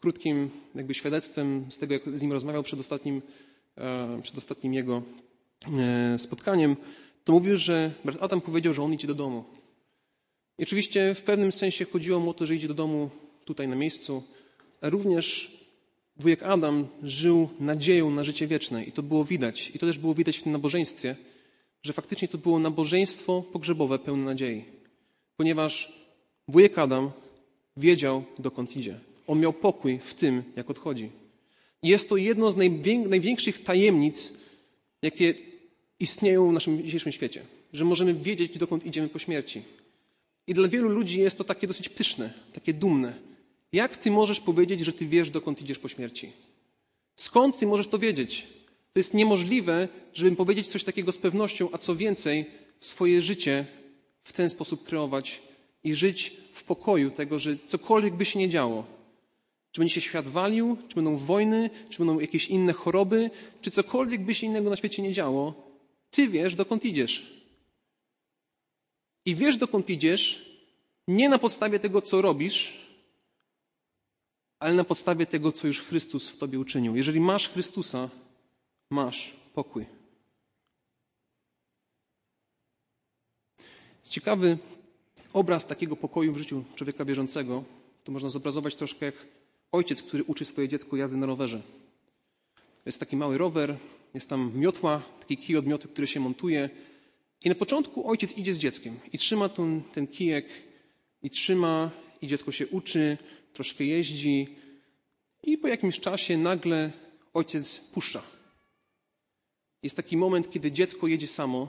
krótkim 0.00 0.50
jakby 0.74 0.94
świadectwem 0.94 1.66
z 1.70 1.78
tego, 1.78 1.94
jak 1.94 2.08
z 2.08 2.22
nim 2.22 2.32
rozmawiał 2.32 2.62
przed 2.62 2.80
ostatnim, 2.80 3.22
e, 3.76 4.20
przed 4.22 4.38
ostatnim 4.38 4.74
jego 4.74 5.02
e, 5.78 6.18
spotkaniem, 6.18 6.76
to 7.24 7.32
mówił, 7.32 7.56
że 7.56 7.92
brat 8.04 8.22
Adam 8.22 8.40
powiedział, 8.40 8.72
że 8.72 8.82
on 8.82 8.92
idzie 8.92 9.08
do 9.08 9.14
domu. 9.14 9.44
I 10.58 10.62
oczywiście 10.62 11.14
w 11.14 11.22
pewnym 11.22 11.52
sensie 11.52 11.84
chodziło 11.84 12.20
mu 12.20 12.30
o 12.30 12.34
to, 12.34 12.46
że 12.46 12.54
idzie 12.54 12.68
do 12.68 12.74
domu 12.74 13.10
tutaj 13.44 13.68
na 13.68 13.76
miejscu, 13.76 14.22
a 14.80 14.88
również 14.88 15.56
wujek 16.16 16.42
Adam 16.42 16.86
żył 17.02 17.48
nadzieją 17.60 18.10
na 18.10 18.22
życie 18.22 18.46
wieczne 18.46 18.84
i 18.84 18.92
to 18.92 19.02
było 19.02 19.24
widać. 19.24 19.70
I 19.74 19.78
to 19.78 19.86
też 19.86 19.98
było 19.98 20.14
widać 20.14 20.38
w 20.38 20.42
tym 20.42 20.52
nabożeństwie– 20.52 21.16
że 21.82 21.92
faktycznie 21.92 22.28
to 22.28 22.38
było 22.38 22.58
nabożeństwo 22.58 23.42
pogrzebowe 23.52 23.98
pełne 23.98 24.24
nadziei. 24.24 24.64
Ponieważ 25.36 25.92
wujek 26.48 26.78
Adam 26.78 27.10
wiedział, 27.76 28.24
dokąd 28.38 28.76
idzie. 28.76 29.00
On 29.26 29.40
miał 29.40 29.52
pokój 29.52 29.98
w 29.98 30.14
tym, 30.14 30.42
jak 30.56 30.70
odchodzi. 30.70 31.10
Jest 31.82 32.08
to 32.08 32.16
jedno 32.16 32.50
z 32.50 32.56
największych 33.08 33.62
tajemnic, 33.62 34.32
jakie 35.02 35.34
istnieją 36.00 36.50
w 36.50 36.52
naszym 36.52 36.84
dzisiejszym 36.84 37.12
świecie. 37.12 37.42
Że 37.72 37.84
możemy 37.84 38.14
wiedzieć, 38.14 38.58
dokąd 38.58 38.86
idziemy 38.86 39.08
po 39.08 39.18
śmierci. 39.18 39.62
I 40.46 40.54
dla 40.54 40.68
wielu 40.68 40.88
ludzi 40.88 41.18
jest 41.18 41.38
to 41.38 41.44
takie 41.44 41.66
dosyć 41.66 41.88
pyszne, 41.88 42.32
takie 42.52 42.74
dumne. 42.74 43.14
Jak 43.72 43.96
ty 43.96 44.10
możesz 44.10 44.40
powiedzieć, 44.40 44.80
że 44.80 44.92
ty 44.92 45.06
wiesz, 45.06 45.30
dokąd 45.30 45.62
idziesz 45.62 45.78
po 45.78 45.88
śmierci? 45.88 46.32
Skąd 47.16 47.58
ty 47.58 47.66
możesz 47.66 47.88
to 47.88 47.98
wiedzieć? 47.98 48.46
To 48.92 48.98
jest 49.00 49.14
niemożliwe, 49.14 49.88
żebym 50.14 50.36
powiedzieć 50.36 50.66
coś 50.66 50.84
takiego 50.84 51.12
z 51.12 51.18
pewnością, 51.18 51.68
a 51.72 51.78
co 51.78 51.96
więcej, 51.96 52.46
swoje 52.78 53.22
życie 53.22 53.66
w 54.22 54.32
ten 54.32 54.50
sposób 54.50 54.84
kreować 54.84 55.42
i 55.84 55.94
żyć 55.94 56.36
w 56.52 56.64
pokoju 56.64 57.10
tego, 57.10 57.38
że 57.38 57.56
cokolwiek 57.68 58.14
by 58.14 58.24
się 58.24 58.38
nie 58.38 58.48
działo, 58.48 58.84
czy 59.72 59.80
będzie 59.80 59.94
się 59.94 60.00
świat 60.00 60.28
walił, 60.28 60.76
czy 60.88 60.94
będą 60.94 61.16
wojny, 61.16 61.70
czy 61.90 61.98
będą 61.98 62.20
jakieś 62.20 62.48
inne 62.48 62.72
choroby, 62.72 63.30
czy 63.60 63.70
cokolwiek 63.70 64.24
by 64.24 64.34
się 64.34 64.46
innego 64.46 64.70
na 64.70 64.76
świecie 64.76 65.02
nie 65.02 65.12
działo, 65.12 65.54
ty 66.10 66.28
wiesz, 66.28 66.54
dokąd 66.54 66.84
idziesz. 66.84 67.44
I 69.24 69.34
wiesz, 69.34 69.56
dokąd 69.56 69.90
idziesz, 69.90 70.50
nie 71.08 71.28
na 71.28 71.38
podstawie 71.38 71.78
tego, 71.78 72.02
co 72.02 72.22
robisz, 72.22 72.86
ale 74.58 74.74
na 74.74 74.84
podstawie 74.84 75.26
tego, 75.26 75.52
co 75.52 75.66
już 75.66 75.82
Chrystus 75.82 76.28
w 76.28 76.36
tobie 76.36 76.58
uczynił. 76.58 76.96
Jeżeli 76.96 77.20
masz 77.20 77.48
Chrystusa, 77.48 78.08
masz 78.90 79.36
pokój. 79.54 79.86
Ciekawy 84.04 84.58
obraz 85.32 85.66
takiego 85.66 85.96
pokoju 85.96 86.32
w 86.32 86.38
życiu 86.38 86.64
człowieka 86.74 87.04
wierzącego 87.04 87.64
to 88.04 88.12
można 88.12 88.28
zobrazować 88.28 88.74
troszkę 88.74 89.06
jak 89.06 89.14
ojciec, 89.72 90.02
który 90.02 90.24
uczy 90.24 90.44
swoje 90.44 90.68
dziecko 90.68 90.96
jazdy 90.96 91.16
na 91.16 91.26
rowerze. 91.26 91.62
Jest 92.86 93.00
taki 93.00 93.16
mały 93.16 93.38
rower, 93.38 93.76
jest 94.14 94.28
tam 94.28 94.52
miotła, 94.54 95.02
taki 95.20 95.36
kij 95.36 95.56
od 95.56 95.66
mioty, 95.66 95.88
który 95.88 96.06
się 96.06 96.20
montuje. 96.20 96.70
I 97.44 97.48
na 97.48 97.54
początku 97.54 98.08
ojciec 98.08 98.36
idzie 98.36 98.54
z 98.54 98.58
dzieckiem 98.58 99.00
i 99.12 99.18
trzyma 99.18 99.48
ten, 99.48 99.82
ten 99.92 100.06
kijek, 100.06 100.46
i 101.22 101.30
trzyma, 101.30 101.90
i 102.22 102.26
dziecko 102.26 102.52
się 102.52 102.66
uczy, 102.66 103.18
troszkę 103.52 103.84
jeździ. 103.84 104.56
I 105.42 105.58
po 105.58 105.68
jakimś 105.68 106.00
czasie 106.00 106.38
nagle 106.38 106.92
ojciec 107.34 107.78
puszcza 107.78 108.39
jest 109.82 109.96
taki 109.96 110.16
moment, 110.16 110.50
kiedy 110.50 110.72
dziecko 110.72 111.06
jedzie 111.06 111.26
samo, 111.26 111.68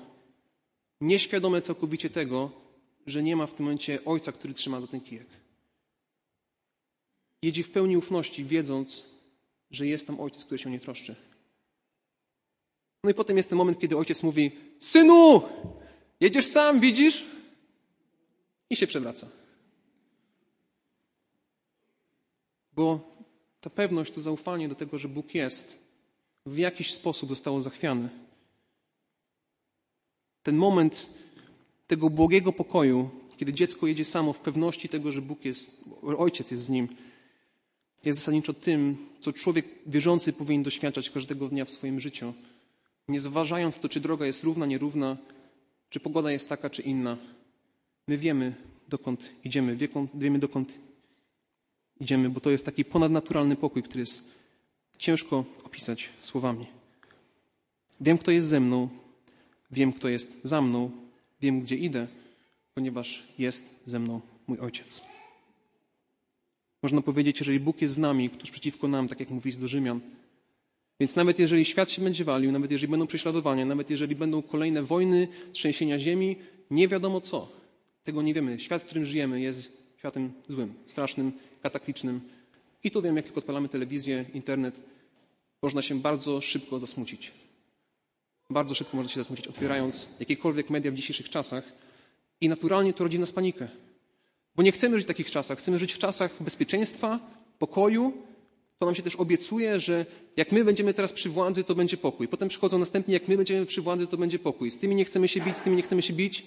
nieświadome 1.02 1.62
całkowicie 1.62 2.10
tego, 2.10 2.52
że 3.06 3.24
nie 3.24 3.36
ma 3.36 3.48
w 3.48 3.54
tym 3.54 3.66
momencie 3.66 4.06
ojca, 4.06 4.32
który 4.32 4.54
trzyma 4.54 4.82
za 4.82 4.88
ten 4.88 5.02
kijek. 5.02 5.28
Jedzie 7.42 7.64
w 7.64 7.72
pełni 7.72 7.98
ufności, 7.98 8.44
wiedząc, 8.44 9.04
że 9.72 9.88
jest 9.88 10.08
tam 10.08 10.20
ojciec, 10.20 10.46
który 10.46 10.60
się 10.60 10.72
nie 10.72 10.80
troszczy. 10.80 11.16
No 13.04 13.10
i 13.10 13.14
potem 13.14 13.38
jest 13.38 13.50
ten 13.50 13.58
moment, 13.58 13.80
kiedy 13.80 13.98
ojciec 13.98 14.24
mówi: 14.24 14.52
Synu, 14.80 15.42
jedziesz 16.20 16.46
sam, 16.46 16.80
widzisz? 16.80 17.26
I 18.70 18.76
się 18.76 18.88
przewraca. 18.88 19.28
Bo 22.74 23.00
ta 23.62 23.70
pewność, 23.70 24.14
to 24.14 24.22
zaufanie 24.22 24.70
do 24.70 24.76
tego, 24.76 24.98
że 24.98 25.08
Bóg 25.08 25.36
jest, 25.36 25.81
w 26.46 26.58
jakiś 26.58 26.94
sposób 26.94 27.30
zostało 27.30 27.62
zachwiane. 27.62 28.10
Ten 30.44 30.56
moment 30.56 31.10
tego 31.88 32.10
błogiego 32.10 32.54
pokoju, 32.54 33.10
kiedy 33.38 33.54
dziecko 33.54 33.88
jedzie 33.88 34.06
samo 34.06 34.34
w 34.34 34.40
pewności 34.40 34.90
tego, 34.90 35.12
że 35.12 35.22
Bóg 35.22 35.46
jest, 35.46 35.84
ojciec 36.18 36.52
jest 36.52 36.64
z 36.64 36.70
nim, 36.70 36.88
jest 38.06 38.20
zasadniczo 38.20 38.54
tym, 38.54 38.98
co 39.22 39.34
człowiek 39.34 39.66
wierzący 39.86 40.34
powinien 40.34 40.64
doświadczać 40.64 41.10
każdego 41.10 41.48
dnia 41.48 41.66
w 41.66 41.72
swoim 41.72 42.00
życiu. 42.00 42.34
Nie 43.08 43.20
zważając 43.20 43.78
to, 43.78 43.90
czy 43.90 44.00
droga 44.00 44.26
jest 44.26 44.44
równa, 44.44 44.66
nierówna, 44.66 45.18
czy 45.90 46.00
pogoda 46.00 46.32
jest 46.32 46.50
taka, 46.50 46.70
czy 46.70 46.82
inna. 46.82 47.18
My 48.08 48.18
wiemy, 48.18 48.56
dokąd 48.88 49.30
idziemy, 49.44 49.78
wiemy, 50.14 50.40
dokąd 50.40 50.80
idziemy, 52.00 52.30
bo 52.30 52.40
to 52.40 52.50
jest 52.50 52.66
taki 52.66 52.86
ponadnaturalny 52.86 53.56
pokój, 53.56 53.84
który 53.84 54.00
jest 54.00 54.41
ciężko 55.02 55.46
opisać 55.64 56.10
słowami. 56.20 56.66
Wiem, 58.02 58.18
kto 58.18 58.32
jest 58.32 58.48
ze 58.48 58.60
mną, 58.60 58.90
wiem, 59.72 59.94
kto 59.94 60.10
jest 60.10 60.42
za 60.44 60.62
mną, 60.62 60.92
wiem, 61.42 61.62
gdzie 61.62 61.76
idę, 61.76 62.08
ponieważ 62.74 63.24
jest 63.38 63.82
ze 63.86 64.00
mną 64.00 64.22
mój 64.48 64.60
Ojciec. 64.60 65.02
Można 66.84 67.02
powiedzieć, 67.02 67.40
jeżeli 67.40 67.60
Bóg 67.60 67.82
jest 67.82 67.94
z 67.94 67.98
nami, 67.98 68.30
któż 68.30 68.52
przeciwko 68.52 68.88
nam, 68.88 69.08
tak 69.08 69.20
jak 69.20 69.30
mówi 69.30 69.54
do 69.54 69.68
Rzymian. 69.68 70.00
Więc 71.00 71.16
nawet 71.16 71.40
jeżeli 71.40 71.66
świat 71.66 71.92
się 71.92 72.02
będzie 72.02 72.24
walił, 72.24 72.52
nawet 72.52 72.72
jeżeli 72.72 72.92
będą 72.92 73.08
prześladowania, 73.08 73.66
nawet 73.66 73.90
jeżeli 73.90 74.16
będą 74.16 74.42
kolejne 74.42 74.84
wojny, 74.84 75.28
trzęsienia 75.52 76.00
ziemi, 76.00 76.36
nie 76.72 76.88
wiadomo 76.88 77.22
co. 77.22 77.50
Tego 78.04 78.22
nie 78.22 78.34
wiemy. 78.34 78.60
Świat, 78.60 78.82
w 78.82 78.86
którym 78.86 79.06
żyjemy, 79.06 79.42
jest 79.42 79.84
światem 79.98 80.34
złym, 80.48 80.74
strasznym, 80.88 81.32
kataklicznym. 81.64 82.22
I 82.84 82.92
tu 82.92 83.02
wiem, 83.02 83.16
jak 83.16 83.26
tylko 83.26 83.40
odpalamy 83.40 83.70
telewizję, 83.70 84.26
internet, 84.34 84.84
można 85.62 85.82
się 85.82 86.00
bardzo 86.00 86.42
szybko 86.42 86.80
zasmucić. 86.80 87.32
Bardzo 88.50 88.74
szybko 88.74 88.98
można 88.98 89.12
się 89.12 89.20
zasmucić, 89.20 89.48
otwierając 89.48 90.08
jakiekolwiek 90.20 90.70
media 90.70 90.92
w 90.92 90.96
dzisiejszych 90.96 91.30
czasach. 91.30 91.64
I 92.42 92.50
naturalnie 92.50 92.94
to 92.94 93.04
rodzi 93.04 93.20
nas 93.20 93.32
panikę. 93.32 93.68
Bo 94.56 94.64
nie 94.64 94.72
chcemy 94.72 94.98
żyć 94.98 95.06
w 95.06 95.08
takich 95.08 95.32
czasach. 95.32 95.58
Chcemy 95.58 95.80
żyć 95.80 95.94
w 95.94 95.98
czasach 95.98 96.44
bezpieczeństwa, 96.44 97.20
pokoju. 97.60 98.14
To 98.80 98.86
nam 98.86 98.96
się 98.96 99.04
też 99.04 99.16
obiecuje, 99.16 99.80
że 99.80 100.06
jak 100.38 100.52
my 100.52 100.66
będziemy 100.66 100.94
teraz 100.94 101.14
przy 101.14 101.30
władzy, 101.30 101.64
to 101.64 101.76
będzie 101.76 101.98
pokój. 101.98 102.28
Potem 102.28 102.50
przychodzą 102.50 102.80
następni, 102.80 103.14
jak 103.14 103.28
my 103.28 103.38
będziemy 103.38 103.66
przy 103.66 103.82
władzy, 103.82 104.08
to 104.08 104.18
będzie 104.18 104.40
pokój. 104.40 104.72
Z 104.72 104.78
tymi 104.78 104.96
nie 104.96 105.06
chcemy 105.06 105.28
się 105.28 105.42
bić, 105.42 105.58
z 105.58 105.62
tymi 105.62 105.76
nie 105.76 105.82
chcemy 105.82 106.02
się 106.02 106.14
bić. 106.14 106.44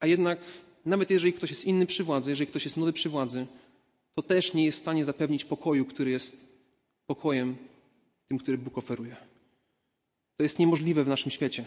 A 0.00 0.06
jednak, 0.06 0.38
nawet 0.84 1.10
jeżeli 1.10 1.32
ktoś 1.32 1.50
jest 1.50 1.64
inny 1.64 1.86
przy 1.86 2.04
władzy, 2.04 2.30
jeżeli 2.30 2.46
ktoś 2.46 2.64
jest 2.64 2.76
nowy 2.76 2.92
przy 2.92 3.08
władzy, 3.08 3.46
to 4.14 4.22
też 4.22 4.54
nie 4.54 4.64
jest 4.64 4.78
w 4.78 4.82
stanie 4.82 5.04
zapewnić 5.04 5.44
pokoju, 5.44 5.84
który 5.84 6.10
jest 6.10 6.58
pokojem 7.06 7.56
tym, 8.28 8.38
który 8.38 8.58
Bóg 8.58 8.78
oferuje. 8.78 9.16
To 10.36 10.42
jest 10.42 10.58
niemożliwe 10.58 11.04
w 11.04 11.08
naszym 11.08 11.30
świecie. 11.30 11.64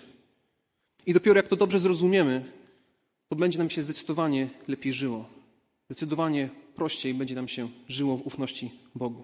I 1.06 1.14
dopiero 1.14 1.38
jak 1.38 1.48
to 1.48 1.56
dobrze 1.56 1.80
zrozumiemy, 1.80 2.52
to 3.30 3.36
będzie 3.36 3.58
nam 3.58 3.70
się 3.70 3.82
zdecydowanie 3.82 4.50
lepiej 4.68 4.94
żyło. 4.94 5.30
Zdecydowanie 5.86 6.50
prościej 6.76 7.14
będzie 7.14 7.36
nam 7.36 7.48
się 7.48 7.70
żyło 7.88 8.18
w 8.18 8.28
ufności 8.28 8.72
Bogu. 8.96 9.24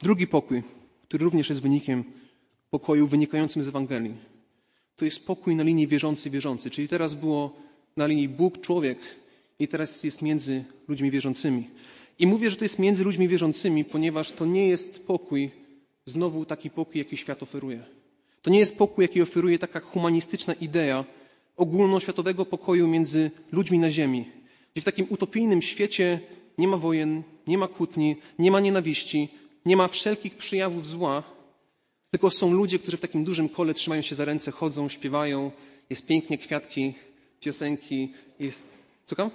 Drugi 0.00 0.26
pokój, 0.26 0.62
który 1.02 1.24
również 1.24 1.48
jest 1.48 1.62
wynikiem 1.62 2.04
pokoju 2.70 3.06
wynikającym 3.06 3.62
z 3.62 3.68
Ewangelii, 3.68 4.14
to 4.96 5.04
jest 5.04 5.26
pokój 5.26 5.56
na 5.56 5.62
linii 5.62 5.86
wierzący-wierzący. 5.86 6.70
Czyli 6.70 6.88
teraz 6.88 7.14
było 7.14 7.56
na 7.96 8.06
linii 8.06 8.28
Bóg, 8.28 8.60
człowiek 8.60 8.98
i 9.58 9.68
teraz 9.68 10.04
jest 10.04 10.22
między 10.22 10.64
ludźmi 10.88 11.10
wierzącymi. 11.10 11.70
I 12.18 12.26
mówię, 12.26 12.50
że 12.50 12.56
to 12.56 12.64
jest 12.64 12.78
między 12.78 13.04
ludźmi 13.04 13.28
wierzącymi, 13.28 13.84
ponieważ 13.84 14.32
to 14.32 14.46
nie 14.46 14.68
jest 14.68 15.06
pokój, 15.06 15.50
znowu 16.06 16.44
taki 16.44 16.70
pokój, 16.70 16.98
jaki 16.98 17.16
świat 17.16 17.42
oferuje. 17.42 17.84
To 18.42 18.50
nie 18.50 18.58
jest 18.58 18.76
pokój, 18.76 19.04
jaki 19.04 19.22
oferuje 19.22 19.58
taka 19.58 19.80
humanistyczna 19.80 20.54
idea 20.54 21.04
ogólnoświatowego 21.56 22.46
pokoju 22.46 22.88
między 22.88 23.30
ludźmi 23.52 23.78
na 23.78 23.90
ziemi. 23.90 24.24
Gdzie 24.72 24.82
w 24.82 24.84
takim 24.84 25.06
utopijnym 25.08 25.62
świecie 25.62 26.20
nie 26.58 26.68
ma 26.68 26.76
wojen, 26.76 27.22
nie 27.46 27.58
ma 27.58 27.68
kłótni, 27.68 28.16
nie 28.38 28.50
ma 28.50 28.60
nienawiści, 28.60 29.28
nie 29.66 29.76
ma 29.76 29.88
wszelkich 29.88 30.34
przyjawów 30.34 30.86
zła, 30.86 31.22
tylko 32.10 32.30
są 32.30 32.52
ludzie, 32.52 32.78
którzy 32.78 32.96
w 32.96 33.00
takim 33.00 33.24
dużym 33.24 33.48
kole 33.48 33.74
trzymają 33.74 34.02
się 34.02 34.14
za 34.14 34.24
ręce, 34.24 34.50
chodzą, 34.50 34.88
śpiewają, 34.88 35.50
jest 35.90 36.06
pięknie, 36.06 36.38
kwiatki, 36.38 36.94
piosenki, 37.40 38.12
jest... 38.40 38.84
Co? 39.04 39.30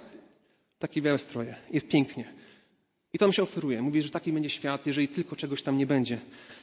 Takie 0.80 1.02
białe 1.02 1.18
stroje. 1.18 1.56
Jest 1.70 1.88
pięknie. 1.88 2.24
I 3.12 3.18
to 3.18 3.24
nam 3.24 3.32
się 3.32 3.42
oferuje. 3.42 3.82
Mówi, 3.82 4.02
że 4.02 4.10
taki 4.10 4.32
będzie 4.32 4.50
świat, 4.50 4.86
jeżeli 4.86 5.08
tylko 5.08 5.36
czegoś 5.36 5.62
tam 5.62 5.76
nie 5.76 5.86
będzie. 5.86 6.18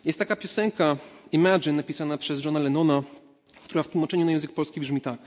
Jest 0.06 0.20
taka 0.20 0.36
piosenka 0.36 0.98
Imagine, 1.32 1.78
napisana 1.78 2.18
przez 2.18 2.46
Johna 2.46 2.60
Lennona, 2.60 3.04
która 3.64 3.84
w 3.84 3.88
tłumaczeniu 3.88 4.26
na 4.26 4.32
język 4.32 4.52
polski 4.52 4.80
brzmi 4.80 5.02
tak. 5.02 5.20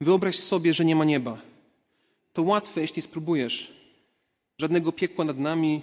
Wyobraź 0.00 0.38
sobie, 0.38 0.74
że 0.74 0.84
nie 0.84 0.96
ma 0.96 1.04
nieba. 1.04 1.38
To 2.32 2.42
łatwe, 2.42 2.80
jeśli 2.80 3.02
spróbujesz. 3.02 3.72
Żadnego 4.58 4.92
piekła 4.92 5.24
nad 5.24 5.38
nami, 5.38 5.82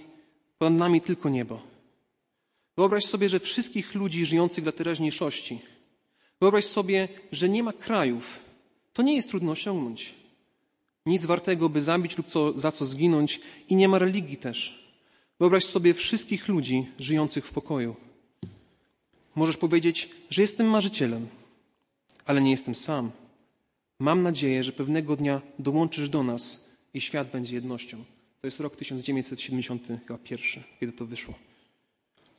ponad 0.58 0.78
nami 0.78 1.00
tylko 1.00 1.28
niebo. 1.28 1.62
Wyobraź 2.76 3.04
sobie, 3.04 3.28
że 3.28 3.40
wszystkich 3.40 3.94
ludzi 3.94 4.26
żyjących 4.26 4.64
dla 4.64 4.72
teraźniejszości. 4.72 5.58
Wyobraź 6.40 6.64
sobie, 6.64 7.08
że 7.32 7.48
nie 7.48 7.62
ma 7.62 7.72
krajów. 7.72 8.40
To 8.92 9.02
nie 9.02 9.16
jest 9.16 9.30
trudno 9.30 9.52
osiągnąć. 9.52 10.23
Nic 11.06 11.24
wartego, 11.24 11.68
by 11.68 11.82
zabić 11.82 12.18
lub 12.18 12.26
co, 12.26 12.58
za 12.58 12.72
co 12.72 12.86
zginąć, 12.86 13.40
i 13.68 13.76
nie 13.76 13.88
ma 13.88 13.98
religii 13.98 14.36
też. 14.36 14.84
Wyobraź 15.40 15.64
sobie 15.64 15.94
wszystkich 15.94 16.48
ludzi 16.48 16.86
żyjących 16.98 17.46
w 17.46 17.52
pokoju. 17.52 17.96
Możesz 19.34 19.56
powiedzieć, 19.56 20.10
że 20.30 20.42
jestem 20.42 20.66
marzycielem, 20.66 21.26
ale 22.26 22.40
nie 22.40 22.50
jestem 22.50 22.74
sam. 22.74 23.10
Mam 23.98 24.22
nadzieję, 24.22 24.64
że 24.64 24.72
pewnego 24.72 25.16
dnia 25.16 25.40
dołączysz 25.58 26.08
do 26.08 26.22
nas 26.22 26.70
i 26.94 27.00
świat 27.00 27.30
będzie 27.30 27.54
jednością. 27.54 28.04
To 28.40 28.46
jest 28.46 28.60
rok 28.60 28.76
1971, 28.76 30.64
kiedy 30.80 30.92
to 30.92 31.06
wyszło. 31.06 31.34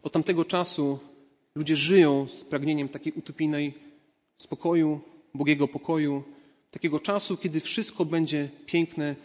Od 0.03 0.13
tamtego 0.13 0.45
czasu 0.45 0.99
ludzie 1.55 1.75
żyją 1.75 2.27
z 2.33 2.43
pragnieniem 2.43 2.89
takiej 2.89 3.13
utopijnej 3.13 3.73
spokoju, 4.37 5.01
bogiego 5.33 5.67
pokoju, 5.67 6.23
takiego 6.75 6.99
czasu, 6.99 7.37
kiedy 7.37 7.59
wszystko 7.59 8.05
będzie 8.05 8.49
piękne 8.65 9.15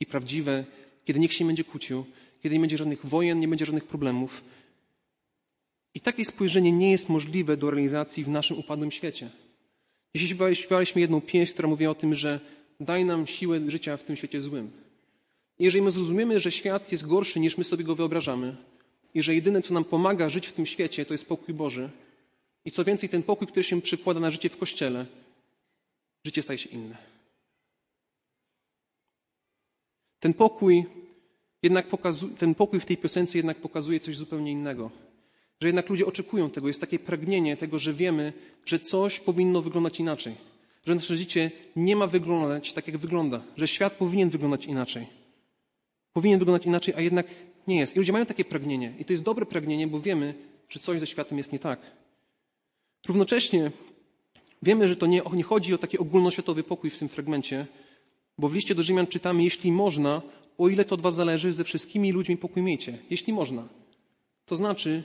i 0.00 0.06
prawdziwe, 0.06 0.64
kiedy 1.04 1.20
nikt 1.20 1.34
się 1.34 1.44
nie 1.44 1.48
będzie 1.48 1.64
kłócił, 1.64 2.04
kiedy 2.42 2.54
nie 2.54 2.60
będzie 2.60 2.76
żadnych 2.76 3.06
wojen, 3.06 3.40
nie 3.40 3.48
będzie 3.48 3.66
żadnych 3.66 3.84
problemów. 3.84 4.44
I 5.94 6.00
takie 6.00 6.24
spojrzenie 6.24 6.72
nie 6.72 6.90
jest 6.90 7.08
możliwe 7.08 7.56
do 7.56 7.70
realizacji 7.70 8.24
w 8.24 8.28
naszym 8.28 8.58
upadłym 8.58 8.90
świecie. 8.90 9.30
Dzisiaj 10.14 10.56
śpiewaliśmy 10.56 11.00
jedną 11.00 11.20
pieśń, 11.20 11.52
która 11.52 11.68
mówiła 11.68 11.90
o 11.90 11.94
tym, 11.94 12.14
że 12.14 12.40
daj 12.80 13.04
nam 13.04 13.26
siłę 13.26 13.60
życia 13.70 13.96
w 13.96 14.04
tym 14.04 14.16
świecie 14.16 14.40
złym. 14.40 14.70
I 15.58 15.64
jeżeli 15.64 15.82
my 15.82 15.90
zrozumiemy, 15.90 16.40
że 16.40 16.52
świat 16.52 16.92
jest 16.92 17.06
gorszy 17.06 17.40
niż 17.40 17.58
my 17.58 17.64
sobie 17.64 17.84
go 17.84 17.94
wyobrażamy, 17.94 18.56
i 19.14 19.22
że 19.22 19.34
jedyne, 19.34 19.62
co 19.62 19.74
nam 19.74 19.84
pomaga 19.84 20.28
żyć 20.28 20.46
w 20.46 20.52
tym 20.52 20.66
świecie, 20.66 21.06
to 21.06 21.14
jest 21.14 21.26
pokój 21.26 21.54
Boży, 21.54 21.90
i 22.64 22.70
co 22.70 22.84
więcej, 22.84 23.08
ten 23.08 23.22
pokój, 23.22 23.46
który 23.46 23.64
się 23.64 23.82
przykłada 23.82 24.20
na 24.20 24.30
życie 24.30 24.48
w 24.48 24.56
kościele, 24.56 25.06
życie 26.24 26.42
staje 26.42 26.58
się 26.58 26.68
inne. 26.68 26.96
Ten 30.20 30.34
pokój, 30.34 30.84
jednak 31.62 31.88
pokazuje, 31.88 32.34
ten 32.34 32.54
pokój 32.54 32.80
w 32.80 32.86
tej 32.86 32.96
piosence 32.96 33.38
jednak 33.38 33.56
pokazuje 33.56 34.00
coś 34.00 34.16
zupełnie 34.16 34.52
innego. 34.52 34.90
Że 35.60 35.68
jednak 35.68 35.88
ludzie 35.88 36.06
oczekują 36.06 36.50
tego, 36.50 36.68
jest 36.68 36.80
takie 36.80 36.98
pragnienie 36.98 37.56
tego, 37.56 37.78
że 37.78 37.92
wiemy, 37.92 38.32
że 38.64 38.78
coś 38.78 39.20
powinno 39.20 39.62
wyglądać 39.62 40.00
inaczej. 40.00 40.34
Że 40.86 40.94
nasze 40.94 41.16
życie 41.16 41.50
nie 41.76 41.96
ma 41.96 42.06
wyglądać 42.06 42.72
tak, 42.72 42.86
jak 42.86 42.98
wygląda. 42.98 43.42
Że 43.56 43.68
świat 43.68 43.92
powinien 43.92 44.30
wyglądać 44.30 44.66
inaczej. 44.66 45.06
Powinien 46.12 46.38
wyglądać 46.38 46.66
inaczej, 46.66 46.94
a 46.96 47.00
jednak 47.00 47.26
nie 47.66 47.76
jest. 47.76 47.96
I 47.96 47.98
ludzie 47.98 48.12
mają 48.12 48.26
takie 48.26 48.44
pragnienie. 48.44 48.94
I 48.98 49.04
to 49.04 49.12
jest 49.12 49.22
dobre 49.22 49.46
pragnienie, 49.46 49.86
bo 49.86 50.00
wiemy, 50.00 50.34
że 50.68 50.80
coś 50.80 51.00
ze 51.00 51.06
światem 51.06 51.38
jest 51.38 51.52
nie 51.52 51.58
tak. 51.58 51.80
Równocześnie 53.08 53.70
wiemy, 54.62 54.88
że 54.88 54.96
to 54.96 55.06
nie, 55.06 55.22
nie 55.32 55.42
chodzi 55.42 55.74
o 55.74 55.78
taki 55.78 55.98
ogólnoświatowy 55.98 56.62
pokój 56.62 56.90
w 56.90 56.98
tym 56.98 57.08
fragmencie, 57.08 57.66
bo 58.38 58.48
w 58.48 58.54
liście 58.54 58.74
do 58.74 58.82
Rzymian 58.82 59.06
czytamy, 59.06 59.44
jeśli 59.44 59.72
można, 59.72 60.22
o 60.58 60.68
ile 60.68 60.84
to 60.84 60.94
od 60.94 61.02
was 61.02 61.14
zależy, 61.14 61.52
ze 61.52 61.64
wszystkimi 61.64 62.12
ludźmi 62.12 62.36
pokój 62.36 62.62
miejcie. 62.62 62.98
Jeśli 63.10 63.32
można. 63.32 63.68
To 64.46 64.56
znaczy, 64.56 65.02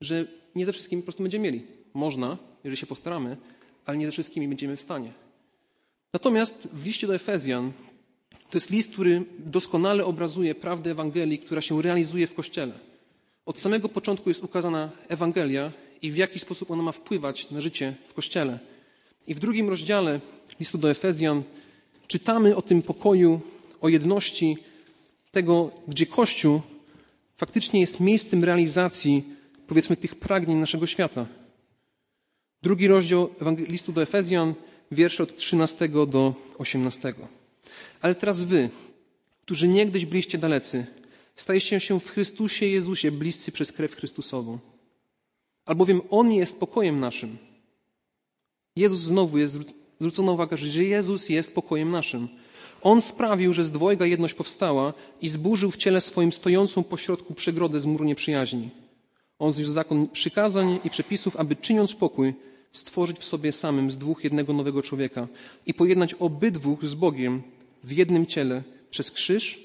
że 0.00 0.26
nie 0.54 0.66
ze 0.66 0.72
wszystkimi 0.72 1.02
po 1.02 1.06
prostu 1.06 1.22
będziemy 1.22 1.44
mieli. 1.44 1.66
Można, 1.94 2.38
jeżeli 2.64 2.76
się 2.76 2.86
postaramy, 2.86 3.36
ale 3.86 3.98
nie 3.98 4.06
ze 4.06 4.12
wszystkimi 4.12 4.48
będziemy 4.48 4.76
w 4.76 4.80
stanie. 4.80 5.12
Natomiast 6.12 6.68
w 6.72 6.86
liście 6.86 7.06
do 7.06 7.14
Efezjan 7.14 7.72
to 8.50 8.56
jest 8.56 8.70
list, 8.70 8.92
który 8.92 9.24
doskonale 9.38 10.04
obrazuje 10.04 10.54
prawdę 10.54 10.90
Ewangelii, 10.90 11.38
która 11.38 11.60
się 11.60 11.82
realizuje 11.82 12.26
w 12.26 12.34
Kościele. 12.34 12.72
Od 13.46 13.58
samego 13.58 13.88
początku 13.88 14.30
jest 14.30 14.44
ukazana 14.44 14.90
Ewangelia 15.08 15.72
i 16.02 16.10
w 16.10 16.16
jaki 16.16 16.38
sposób 16.38 16.70
ona 16.70 16.82
ma 16.82 16.92
wpływać 16.92 17.50
na 17.50 17.60
życie 17.60 17.94
w 18.06 18.14
Kościele. 18.14 18.58
I 19.26 19.34
w 19.34 19.38
drugim 19.38 19.68
rozdziale 19.68 20.20
listu 20.60 20.78
do 20.78 20.90
Efezjan 20.90 21.42
czytamy 22.06 22.56
o 22.56 22.62
tym 22.62 22.82
pokoju, 22.82 23.40
o 23.80 23.88
jedności 23.88 24.56
tego, 25.30 25.70
gdzie 25.88 26.06
Kościół 26.06 26.60
faktycznie 27.36 27.80
jest 27.80 28.00
miejscem 28.00 28.44
realizacji, 28.44 29.24
powiedzmy, 29.66 29.96
tych 29.96 30.14
pragnień 30.14 30.58
naszego 30.58 30.86
świata. 30.86 31.26
Drugi 32.62 32.88
rozdział 32.88 33.30
listu 33.68 33.92
do 33.92 34.02
Efezjan, 34.02 34.54
wiersze 34.92 35.22
od 35.22 35.36
13 35.36 35.88
do 35.88 36.34
18. 36.58 37.14
Ale 38.00 38.14
teraz 38.14 38.42
wy, 38.42 38.70
którzy 39.42 39.68
niegdyś 39.68 40.06
byliście 40.06 40.38
dalecy, 40.38 40.86
stajecie 41.36 41.80
się 41.80 42.00
w 42.00 42.10
Chrystusie 42.10 42.66
Jezusie 42.66 43.12
bliscy 43.12 43.52
przez 43.52 43.72
krew 43.72 43.96
Chrystusową. 43.96 44.58
Albowiem 45.66 46.00
On 46.10 46.32
jest 46.32 46.60
pokojem 46.60 47.00
naszym. 47.00 47.36
Jezus 48.76 49.00
znowu 49.00 49.38
jest, 49.38 49.58
zwrócono 49.98 50.32
uwagę, 50.32 50.56
że 50.56 50.84
Jezus 50.84 51.28
jest 51.28 51.54
pokojem 51.54 51.90
naszym. 51.90 52.28
On 52.82 53.00
sprawił, 53.00 53.52
że 53.52 53.64
z 53.64 53.70
dwojga 53.70 54.06
jedność 54.06 54.34
powstała 54.34 54.92
i 55.20 55.28
zburzył 55.28 55.70
w 55.70 55.76
ciele 55.76 56.00
swoim 56.00 56.32
stojącą 56.32 56.84
pośrodku 56.84 57.34
przegrodę 57.34 57.80
z 57.80 57.86
muru 57.86 58.04
nieprzyjaźni. 58.04 58.70
On 59.38 59.52
zniósł 59.52 59.70
zakon 59.70 60.08
przykazań 60.08 60.78
i 60.84 60.90
przepisów, 60.90 61.36
aby 61.36 61.56
czyniąc 61.56 61.94
pokój, 61.94 62.34
stworzyć 62.72 63.18
w 63.18 63.24
sobie 63.24 63.52
samym 63.52 63.90
z 63.90 63.96
dwóch 63.96 64.24
jednego 64.24 64.52
nowego 64.52 64.82
człowieka 64.82 65.28
i 65.66 65.74
pojednać 65.74 66.14
obydwóch 66.14 66.84
z 66.86 66.94
Bogiem 66.94 67.42
w 67.84 67.92
jednym 67.92 68.26
ciele 68.26 68.62
przez 68.90 69.10
krzyż, 69.10 69.60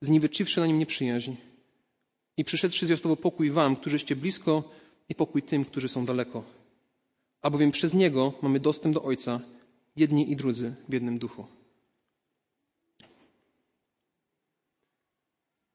zniweczywszy 0.00 0.60
na 0.60 0.66
nim 0.66 0.78
nieprzyjaźń. 0.78 1.32
I 2.36 2.44
przyszedłszy 2.44 2.86
zwiastowo 2.86 3.16
pokój 3.16 3.50
wam, 3.50 3.76
którzyście 3.76 4.16
blisko 4.16 4.70
i 5.08 5.14
pokój 5.14 5.42
tym, 5.42 5.64
którzy 5.64 5.88
są 5.88 6.06
daleko. 6.06 6.57
Albowiem 7.42 7.72
przez 7.72 7.94
Niego 7.94 8.32
mamy 8.42 8.60
dostęp 8.60 8.94
do 8.94 9.02
Ojca, 9.02 9.40
jedni 9.96 10.32
i 10.32 10.36
drudzy 10.36 10.74
w 10.88 10.92
jednym 10.92 11.18
duchu. 11.18 11.46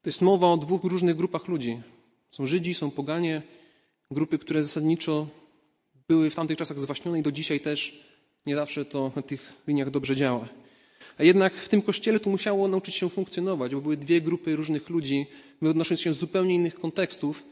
To 0.01 0.09
jest 0.09 0.21
mowa 0.21 0.47
o 0.47 0.57
dwóch 0.57 0.83
różnych 0.83 1.15
grupach 1.15 1.47
ludzi. 1.47 1.81
Są 2.31 2.45
Żydzi, 2.45 2.73
są 2.73 2.91
poganie, 2.91 3.41
grupy, 4.11 4.37
które 4.37 4.63
zasadniczo 4.63 5.27
były 6.07 6.29
w 6.29 6.35
tamtych 6.35 6.57
czasach 6.57 6.79
zwaśnione 6.79 7.19
i 7.19 7.23
do 7.23 7.31
dzisiaj 7.31 7.59
też 7.59 8.03
nie 8.45 8.55
zawsze 8.55 8.85
to 8.85 9.11
na 9.15 9.21
tych 9.21 9.53
liniach 9.67 9.89
dobrze 9.89 10.15
działa. 10.15 10.47
A 11.17 11.23
jednak 11.23 11.53
w 11.53 11.69
tym 11.69 11.81
kościele 11.81 12.19
tu 12.19 12.29
musiało 12.29 12.67
nauczyć 12.67 12.95
się 12.95 13.09
funkcjonować, 13.09 13.75
bo 13.75 13.81
były 13.81 13.97
dwie 13.97 14.21
grupy 14.21 14.55
różnych 14.55 14.89
ludzi, 14.89 15.25
wyodnosząc 15.61 16.01
się 16.01 16.13
z 16.13 16.17
zupełnie 16.17 16.55
innych 16.55 16.75
kontekstów 16.75 17.43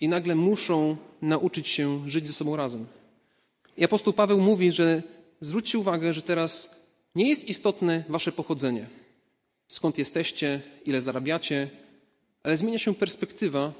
i 0.00 0.08
nagle 0.08 0.34
muszą 0.34 0.96
nauczyć 1.22 1.68
się 1.68 2.08
żyć 2.08 2.26
ze 2.26 2.32
sobą 2.32 2.56
razem. 2.56 2.86
I 3.78 3.84
apostoł 3.84 4.12
Paweł 4.12 4.40
mówi, 4.40 4.72
że 4.72 5.02
zwróćcie 5.40 5.78
uwagę, 5.78 6.12
że 6.12 6.22
teraz 6.22 6.80
nie 7.14 7.28
jest 7.28 7.48
istotne 7.48 8.04
wasze 8.08 8.32
pochodzenie, 8.32 8.86
skąd 9.68 9.98
jesteście, 9.98 10.62
ile 10.84 11.00
zarabiacie, 11.00 11.70
ale 12.42 12.56
zmienia 12.56 12.78
się 12.78 12.94
perspektywa 12.94 13.72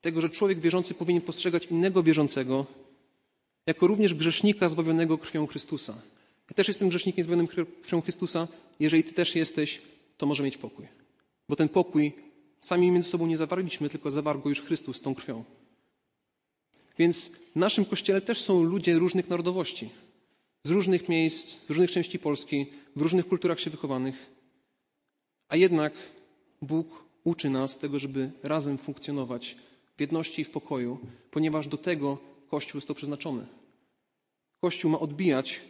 tego, 0.00 0.20
że 0.20 0.30
człowiek 0.30 0.58
wierzący 0.60 0.94
powinien 0.94 1.22
postrzegać 1.22 1.66
innego 1.66 2.02
wierzącego 2.02 2.66
jako 3.66 3.86
również 3.86 4.14
grzesznika 4.14 4.68
zbawionego 4.68 5.18
krwią 5.18 5.46
Chrystusa. 5.46 5.94
Ja 6.50 6.54
też 6.54 6.68
jestem 6.68 6.88
grzesznikiem 6.88 7.24
zbawionym 7.24 7.48
krwią 7.82 8.00
Chrystusa. 8.00 8.48
Jeżeli 8.80 9.04
ty 9.04 9.12
też 9.12 9.36
jesteś, 9.36 9.82
to 10.16 10.26
może 10.26 10.42
mieć 10.42 10.56
pokój. 10.56 10.86
Bo 11.48 11.56
ten 11.56 11.68
pokój 11.68 12.12
sami 12.60 12.90
między 12.90 13.08
sobą 13.08 13.26
nie 13.26 13.36
zawarliśmy, 13.36 13.88
tylko 13.88 14.10
zawarł 14.10 14.40
go 14.40 14.48
już 14.48 14.62
Chrystus 14.62 15.00
tą 15.00 15.14
krwią. 15.14 15.44
Więc 16.98 17.28
w 17.28 17.56
naszym 17.56 17.84
kościele 17.84 18.20
też 18.20 18.40
są 18.40 18.62
ludzie 18.62 18.94
różnych 18.94 19.28
narodowości, 19.28 19.90
z 20.64 20.70
różnych 20.70 21.08
miejsc, 21.08 21.66
z 21.66 21.68
różnych 21.68 21.90
części 21.90 22.18
Polski, 22.18 22.66
w 22.96 23.00
różnych 23.00 23.28
kulturach 23.28 23.60
się 23.60 23.70
wychowanych. 23.70 24.26
A 25.48 25.56
jednak 25.56 25.92
Bóg 26.62 27.04
uczy 27.24 27.50
nas 27.50 27.78
tego, 27.78 27.98
żeby 27.98 28.30
razem 28.42 28.78
funkcjonować 28.78 29.56
w 29.96 30.00
jedności 30.00 30.42
i 30.42 30.44
w 30.44 30.50
pokoju, 30.50 30.98
ponieważ 31.30 31.66
do 31.66 31.76
tego 31.76 32.18
Kościół 32.50 32.80
został 32.80 32.96
przeznaczony. 32.96 33.46
Kościół 34.60 34.90
ma 34.90 34.98
odbijać 34.98 35.60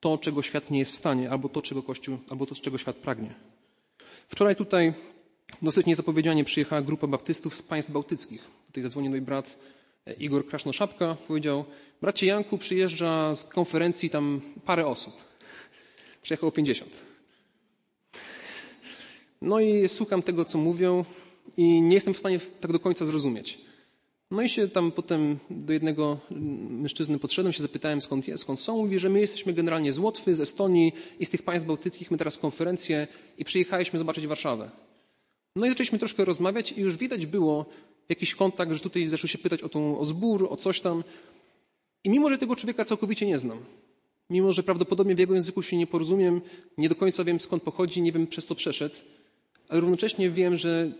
to, 0.00 0.18
czego 0.18 0.42
świat 0.42 0.70
nie 0.70 0.78
jest 0.78 0.92
w 0.92 0.96
stanie, 0.96 1.30
albo 1.30 1.48
to, 1.48 1.62
czego 1.62 1.82
Kościół, 1.82 2.18
albo 2.30 2.46
to, 2.46 2.54
czego 2.54 2.78
świat 2.78 2.96
pragnie. 2.96 3.34
Wczoraj 4.28 4.56
tutaj 4.56 4.94
dosyć 5.62 5.86
niezapowiedzianie 5.86 6.44
przyjechała 6.44 6.82
grupa 6.82 7.06
baptystów 7.06 7.54
z 7.54 7.62
państw 7.62 7.90
bałtyckich. 7.90 8.50
Tutaj 8.66 8.82
zadzwonił 8.82 9.10
mój 9.10 9.20
brat 9.20 9.58
Igor 10.18 10.46
Krasznoszapka. 10.46 11.16
Powiedział, 11.28 11.64
bracie 12.00 12.26
Janku, 12.26 12.58
przyjeżdża 12.58 13.34
z 13.34 13.44
konferencji 13.44 14.10
tam 14.10 14.40
parę 14.64 14.86
osób. 14.86 15.14
Przyjechało 16.22 16.52
50. 16.52 17.00
No 19.42 19.60
i 19.60 19.88
słucham 19.88 20.22
tego, 20.22 20.44
co 20.44 20.58
mówią 20.58 21.04
i 21.56 21.82
nie 21.82 21.94
jestem 21.94 22.14
w 22.14 22.18
stanie 22.18 22.40
tak 22.60 22.72
do 22.72 22.80
końca 22.80 23.04
zrozumieć. 23.04 23.58
No 24.30 24.42
i 24.42 24.48
się 24.48 24.68
tam 24.68 24.92
potem 24.92 25.38
do 25.50 25.72
jednego 25.72 26.18
mężczyzny 26.70 27.18
podszedłem, 27.18 27.52
się 27.52 27.62
zapytałem 27.62 28.02
skąd, 28.02 28.26
skąd 28.36 28.60
są. 28.60 28.76
Mówi, 28.76 28.98
że 28.98 29.08
my 29.08 29.20
jesteśmy 29.20 29.52
generalnie 29.52 29.92
z 29.92 29.98
Łotwy, 29.98 30.34
z 30.34 30.40
Estonii 30.40 30.92
i 31.18 31.24
z 31.24 31.30
tych 31.30 31.42
państw 31.42 31.68
bałtyckich. 31.68 32.10
My 32.10 32.18
teraz 32.18 32.38
konferencję 32.38 33.08
i 33.38 33.44
przyjechaliśmy 33.44 33.98
zobaczyć 33.98 34.26
Warszawę. 34.26 34.70
No 35.56 35.66
i 35.66 35.68
zaczęliśmy 35.68 35.98
troszkę 35.98 36.24
rozmawiać 36.24 36.72
i 36.72 36.80
już 36.80 36.96
widać 36.96 37.26
było 37.26 37.66
jakiś 38.12 38.34
kontakt, 38.34 38.72
że 38.72 38.80
tutaj 38.80 39.06
zaczął 39.06 39.28
się 39.28 39.38
pytać 39.38 39.62
o, 39.62 39.68
tą, 39.68 39.98
o 39.98 40.04
zbór, 40.04 40.46
o 40.50 40.56
coś 40.56 40.80
tam. 40.80 41.04
I 42.04 42.10
mimo, 42.10 42.30
że 42.30 42.38
tego 42.38 42.56
człowieka 42.56 42.84
całkowicie 42.84 43.26
nie 43.26 43.38
znam, 43.38 43.58
mimo, 44.30 44.52
że 44.52 44.62
prawdopodobnie 44.62 45.14
w 45.14 45.18
jego 45.18 45.34
języku 45.34 45.62
się 45.62 45.76
nie 45.76 45.86
porozumiem, 45.86 46.40
nie 46.78 46.88
do 46.88 46.94
końca 46.94 47.24
wiem 47.24 47.40
skąd 47.40 47.62
pochodzi, 47.62 48.02
nie 48.02 48.12
wiem 48.12 48.26
przez 48.26 48.46
co 48.46 48.54
przeszedł, 48.54 48.94
ale 49.68 49.80
równocześnie 49.80 50.30
wiem, 50.30 50.56
że 50.56 50.92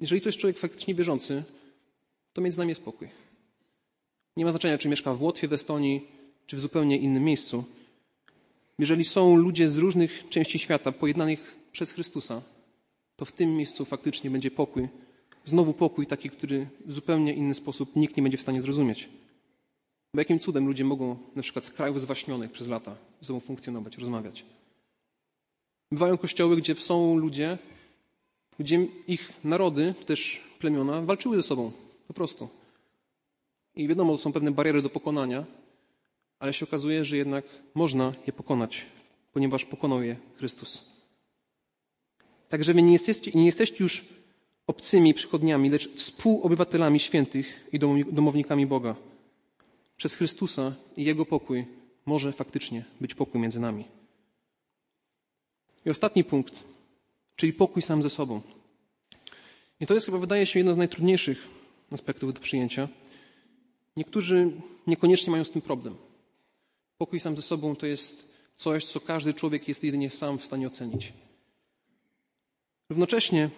jeżeli 0.00 0.20
to 0.20 0.28
jest 0.28 0.38
człowiek 0.38 0.58
faktycznie 0.58 0.94
wierzący, 0.94 1.42
to 2.32 2.40
między 2.40 2.58
nami 2.58 2.68
jest 2.68 2.80
spokój. 2.80 3.08
Nie 4.36 4.44
ma 4.44 4.50
znaczenia, 4.50 4.78
czy 4.78 4.88
mieszka 4.88 5.14
w 5.14 5.22
Łotwie, 5.22 5.48
w 5.48 5.52
Estonii, 5.52 6.08
czy 6.46 6.56
w 6.56 6.60
zupełnie 6.60 6.96
innym 6.96 7.24
miejscu. 7.24 7.64
Jeżeli 8.78 9.04
są 9.04 9.36
ludzie 9.36 9.68
z 9.68 9.76
różnych 9.76 10.28
części 10.28 10.58
świata 10.58 10.92
pojednanych 10.92 11.56
przez 11.72 11.90
Chrystusa, 11.90 12.42
to 13.16 13.24
w 13.24 13.32
tym 13.32 13.56
miejscu 13.56 13.84
faktycznie 13.84 14.30
będzie 14.30 14.50
pokój. 14.50 14.88
Znowu 15.48 15.72
pokój 15.74 16.06
taki, 16.06 16.30
który 16.30 16.66
w 16.86 16.92
zupełnie 16.92 17.34
inny 17.34 17.54
sposób 17.54 17.96
nikt 17.96 18.16
nie 18.16 18.22
będzie 18.22 18.38
w 18.38 18.42
stanie 18.42 18.60
zrozumieć. 18.60 19.08
Bo 20.14 20.20
jakim 20.20 20.38
cudem 20.38 20.66
ludzie 20.66 20.84
mogą 20.84 21.16
na 21.36 21.42
przykład 21.42 21.64
z 21.64 21.70
krajów 21.70 22.00
zwaśnionych 22.00 22.52
przez 22.52 22.68
lata 22.68 22.96
ze 23.20 23.26
sobą 23.26 23.40
funkcjonować, 23.40 23.98
rozmawiać? 23.98 24.44
Bywają 25.92 26.18
kościoły, 26.18 26.56
gdzie 26.56 26.74
są 26.74 27.16
ludzie, 27.16 27.58
gdzie 28.58 28.86
ich 29.06 29.32
narody, 29.44 29.94
też 30.06 30.44
plemiona, 30.58 31.02
walczyły 31.02 31.36
ze 31.36 31.42
sobą 31.42 31.72
po 32.08 32.14
prostu. 32.14 32.48
I 33.76 33.88
wiadomo, 33.88 34.12
to 34.12 34.18
są 34.18 34.32
pewne 34.32 34.50
bariery 34.50 34.82
do 34.82 34.90
pokonania, 34.90 35.44
ale 36.38 36.52
się 36.52 36.66
okazuje, 36.66 37.04
że 37.04 37.16
jednak 37.16 37.44
można 37.74 38.14
je 38.26 38.32
pokonać, 38.32 38.86
ponieważ 39.32 39.64
pokonał 39.64 40.02
je 40.02 40.16
Chrystus. 40.36 40.84
Także 42.48 42.74
wy 42.74 42.82
nie 42.82 42.92
jesteście, 42.92 43.30
nie 43.34 43.46
jesteście 43.46 43.84
już 43.84 44.18
obcymi 44.68 45.14
przychodniami, 45.14 45.70
lecz 45.70 45.88
współobywatelami 45.88 47.00
świętych 47.00 47.66
i 47.72 47.78
domownikami 48.12 48.66
Boga. 48.66 48.96
Przez 49.96 50.14
Chrystusa 50.14 50.74
i 50.96 51.04
Jego 51.04 51.26
pokój 51.26 51.64
może 52.06 52.32
faktycznie 52.32 52.84
być 53.00 53.14
pokój 53.14 53.40
między 53.40 53.60
nami. 53.60 53.84
I 55.86 55.90
ostatni 55.90 56.24
punkt, 56.24 56.54
czyli 57.36 57.52
pokój 57.52 57.82
sam 57.82 58.02
ze 58.02 58.10
sobą. 58.10 58.40
I 59.80 59.86
to 59.86 59.94
jest 59.94 60.06
chyba, 60.06 60.18
wydaje 60.18 60.46
się, 60.46 60.58
jedno 60.58 60.74
z 60.74 60.76
najtrudniejszych 60.76 61.48
aspektów 61.90 62.34
do 62.34 62.40
przyjęcia. 62.40 62.88
Niektórzy 63.96 64.50
niekoniecznie 64.86 65.30
mają 65.30 65.44
z 65.44 65.50
tym 65.50 65.62
problem. 65.62 65.96
Pokój 66.98 67.20
sam 67.20 67.36
ze 67.36 67.42
sobą 67.42 67.76
to 67.76 67.86
jest 67.86 68.34
coś, 68.56 68.84
co 68.84 69.00
każdy 69.00 69.34
człowiek 69.34 69.68
jest 69.68 69.84
jedynie 69.84 70.10
sam 70.10 70.38
w 70.38 70.44
stanie 70.44 70.66
ocenić. 70.66 71.12
Równocześnie 72.90 73.50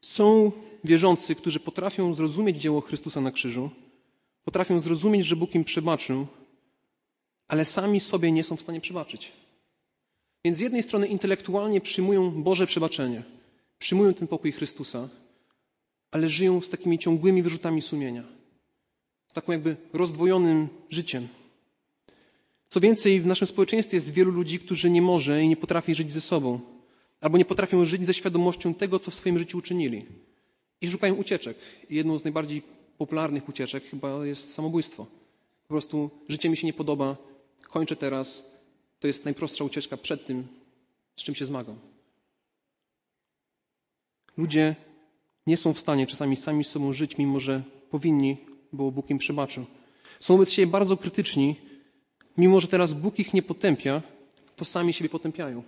są 0.00 0.52
wierzący, 0.84 1.34
którzy 1.34 1.60
potrafią 1.60 2.14
zrozumieć 2.14 2.56
dzieło 2.56 2.80
Chrystusa 2.80 3.20
na 3.20 3.32
krzyżu, 3.32 3.70
potrafią 4.44 4.80
zrozumieć, 4.80 5.26
że 5.26 5.36
Bóg 5.36 5.54
im 5.54 5.64
przebaczył, 5.64 6.26
ale 7.48 7.64
sami 7.64 8.00
sobie 8.00 8.32
nie 8.32 8.44
są 8.44 8.56
w 8.56 8.62
stanie 8.62 8.80
przebaczyć. 8.80 9.32
Więc 10.44 10.58
z 10.58 10.60
jednej 10.60 10.82
strony 10.82 11.06
intelektualnie 11.06 11.80
przyjmują 11.80 12.42
Boże 12.42 12.66
przebaczenie, 12.66 13.22
przyjmują 13.78 14.14
ten 14.14 14.28
pokój 14.28 14.52
Chrystusa, 14.52 15.08
ale 16.10 16.28
żyją 16.28 16.60
z 16.60 16.70
takimi 16.70 16.98
ciągłymi 16.98 17.42
wyrzutami 17.42 17.82
sumienia, 17.82 18.24
z 19.28 19.34
taką 19.34 19.52
jakby 19.52 19.76
rozdwojonym 19.92 20.68
życiem. 20.90 21.28
Co 22.68 22.80
więcej, 22.80 23.20
w 23.20 23.26
naszym 23.26 23.46
społeczeństwie 23.46 23.96
jest 23.96 24.10
wielu 24.10 24.30
ludzi, 24.30 24.58
którzy 24.58 24.90
nie 24.90 25.02
może 25.02 25.42
i 25.42 25.48
nie 25.48 25.56
potrafi 25.56 25.94
żyć 25.94 26.12
ze 26.12 26.20
sobą, 26.20 26.60
albo 27.20 27.38
nie 27.38 27.44
potrafią 27.44 27.84
żyć 27.84 28.06
ze 28.06 28.14
świadomością 28.14 28.74
tego, 28.74 28.98
co 28.98 29.10
w 29.10 29.14
swoim 29.14 29.38
życiu 29.38 29.58
uczynili. 29.58 30.06
I 30.80 30.90
szukają 30.90 31.14
ucieczek. 31.14 31.56
I 31.90 31.96
jedną 31.96 32.18
z 32.18 32.24
najbardziej 32.24 32.62
popularnych 32.98 33.48
ucieczek 33.48 33.84
chyba 33.84 34.26
jest 34.26 34.54
samobójstwo. 34.54 35.06
Po 35.62 35.68
prostu 35.68 36.10
życie 36.28 36.48
mi 36.48 36.56
się 36.56 36.66
nie 36.66 36.72
podoba, 36.72 37.16
kończę 37.62 37.96
teraz. 37.96 38.58
To 39.00 39.06
jest 39.06 39.24
najprostsza 39.24 39.64
ucieczka 39.64 39.96
przed 39.96 40.26
tym, 40.26 40.46
z 41.16 41.22
czym 41.22 41.34
się 41.34 41.44
zmagam. 41.44 41.78
ludzie 44.36 44.76
nie 45.46 45.56
są 45.56 45.74
w 45.74 45.80
stanie 45.80 46.06
czasami 46.06 46.36
sami 46.36 46.64
z 46.64 46.68
sobą 46.68 46.92
żyć, 46.92 47.18
mimo 47.18 47.40
że 47.40 47.62
powinni, 47.90 48.36
bo 48.72 48.90
Bóg 48.90 49.10
im 49.10 49.18
przebaczył. 49.18 49.64
Są 50.20 50.34
wobec 50.34 50.50
siebie 50.50 50.72
bardzo 50.72 50.96
krytyczni, 50.96 51.56
mimo 52.36 52.60
że 52.60 52.68
teraz 52.68 52.94
Bóg 52.94 53.18
ich 53.18 53.34
nie 53.34 53.42
potępia, 53.42 54.02
to 54.56 54.64
sami 54.64 54.92
siebie 54.92 55.08
potępiają. 55.08 55.62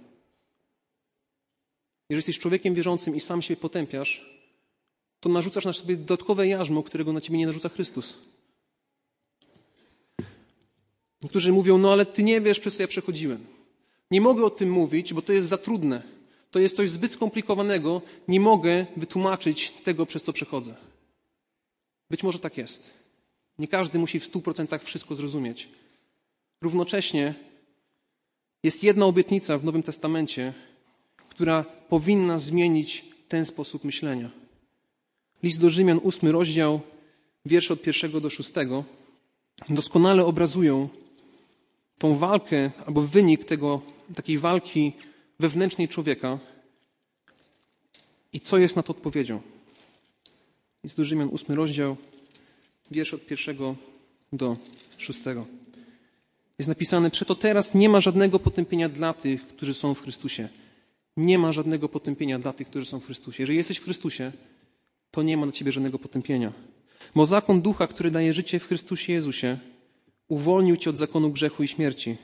Jeżeli 2.10 2.18
jesteś 2.18 2.38
człowiekiem 2.38 2.74
wierzącym 2.74 3.16
i 3.16 3.20
sam 3.20 3.42
siebie 3.42 3.60
potępiasz, 3.60 4.30
to 5.20 5.28
narzucasz 5.28 5.64
na 5.64 5.72
sobie 5.72 5.96
dodatkowe 5.96 6.48
jarzmo, 6.48 6.82
którego 6.82 7.12
na 7.12 7.20
ciebie 7.20 7.38
nie 7.38 7.46
narzuca 7.46 7.68
Chrystus. 7.68 8.14
Niektórzy 11.22 11.52
mówią, 11.52 11.78
no 11.78 11.92
ale 11.92 12.06
ty 12.06 12.22
nie 12.22 12.40
wiesz, 12.40 12.60
przez 12.60 12.76
co 12.76 12.82
ja 12.82 12.88
przechodziłem. 12.88 13.46
Nie 14.10 14.20
mogę 14.20 14.44
o 14.44 14.50
tym 14.50 14.70
mówić, 14.70 15.14
bo 15.14 15.22
to 15.22 15.32
jest 15.32 15.48
za 15.48 15.58
trudne. 15.58 16.02
To 16.50 16.58
jest 16.58 16.76
coś 16.76 16.90
zbyt 16.90 17.12
skomplikowanego. 17.12 18.02
Nie 18.28 18.40
mogę 18.40 18.86
wytłumaczyć 18.96 19.70
tego, 19.70 20.06
przez 20.06 20.22
co 20.22 20.32
przechodzę. 20.32 20.74
Być 22.10 22.22
może 22.22 22.38
tak 22.38 22.56
jest. 22.56 22.94
Nie 23.58 23.68
każdy 23.68 23.98
musi 23.98 24.20
w 24.20 24.24
stu 24.24 24.40
procentach 24.40 24.84
wszystko 24.84 25.14
zrozumieć. 25.14 25.68
Równocześnie 26.62 27.34
jest 28.62 28.82
jedna 28.82 29.06
obietnica 29.06 29.58
w 29.58 29.64
Nowym 29.64 29.82
Testamencie, 29.82 30.54
która 31.40 31.64
powinna 31.88 32.38
zmienić 32.38 33.04
ten 33.28 33.44
sposób 33.44 33.84
myślenia. 33.84 34.30
List 35.42 35.60
do 35.60 35.70
Rzymian, 35.70 36.00
ósmy 36.02 36.32
rozdział, 36.32 36.80
wiersze 37.46 37.74
od 37.74 37.82
pierwszego 37.82 38.20
do 38.20 38.30
szóstego, 38.30 38.84
doskonale 39.68 40.24
obrazują 40.24 40.88
tą 41.98 42.16
walkę 42.16 42.70
albo 42.86 43.02
wynik 43.02 43.44
tego, 43.44 43.80
takiej 44.14 44.38
walki 44.38 44.92
wewnętrznej 45.38 45.88
człowieka 45.88 46.38
i 48.32 48.40
co 48.40 48.58
jest 48.58 48.76
na 48.76 48.82
to 48.82 48.90
odpowiedzią. 48.90 49.40
List 50.84 50.96
do 50.96 51.04
Rzymian, 51.04 51.28
ósmy 51.28 51.54
rozdział, 51.54 51.96
wiersz 52.90 53.14
od 53.14 53.26
pierwszego 53.26 53.76
do 54.32 54.56
szóstego. 54.98 55.46
Jest 56.58 56.68
napisane, 56.68 57.10
przeto 57.10 57.34
teraz 57.34 57.74
nie 57.74 57.88
ma 57.88 58.00
żadnego 58.00 58.38
potępienia 58.38 58.88
dla 58.88 59.14
tych, 59.14 59.46
którzy 59.46 59.74
są 59.74 59.94
w 59.94 60.02
Chrystusie. 60.02 60.48
Nie 61.16 61.38
ma 61.38 61.52
żadnego 61.52 61.88
potępienia 61.88 62.38
dla 62.38 62.52
tych, 62.52 62.70
którzy 62.70 62.84
są 62.84 63.00
w 63.00 63.06
Chrystusie. 63.06 63.42
Jeżeli 63.42 63.58
jesteś 63.58 63.78
w 63.78 63.84
Chrystusie, 63.84 64.32
to 65.10 65.22
nie 65.22 65.36
ma 65.36 65.46
dla 65.46 65.52
ciebie 65.52 65.72
żadnego 65.72 65.98
potępienia. 65.98 66.52
Bo 67.14 67.26
zakon 67.26 67.62
ducha, 67.62 67.86
który 67.86 68.10
daje 68.10 68.32
życie 68.32 68.58
w 68.58 68.66
Chrystusie 68.66 69.12
Jezusie, 69.12 69.58
uwolnił 70.28 70.76
cię 70.76 70.90
od 70.90 70.96
zakonu 70.96 71.30
grzechu 71.30 71.62
i 71.62 71.68
śmierci. 71.68 72.16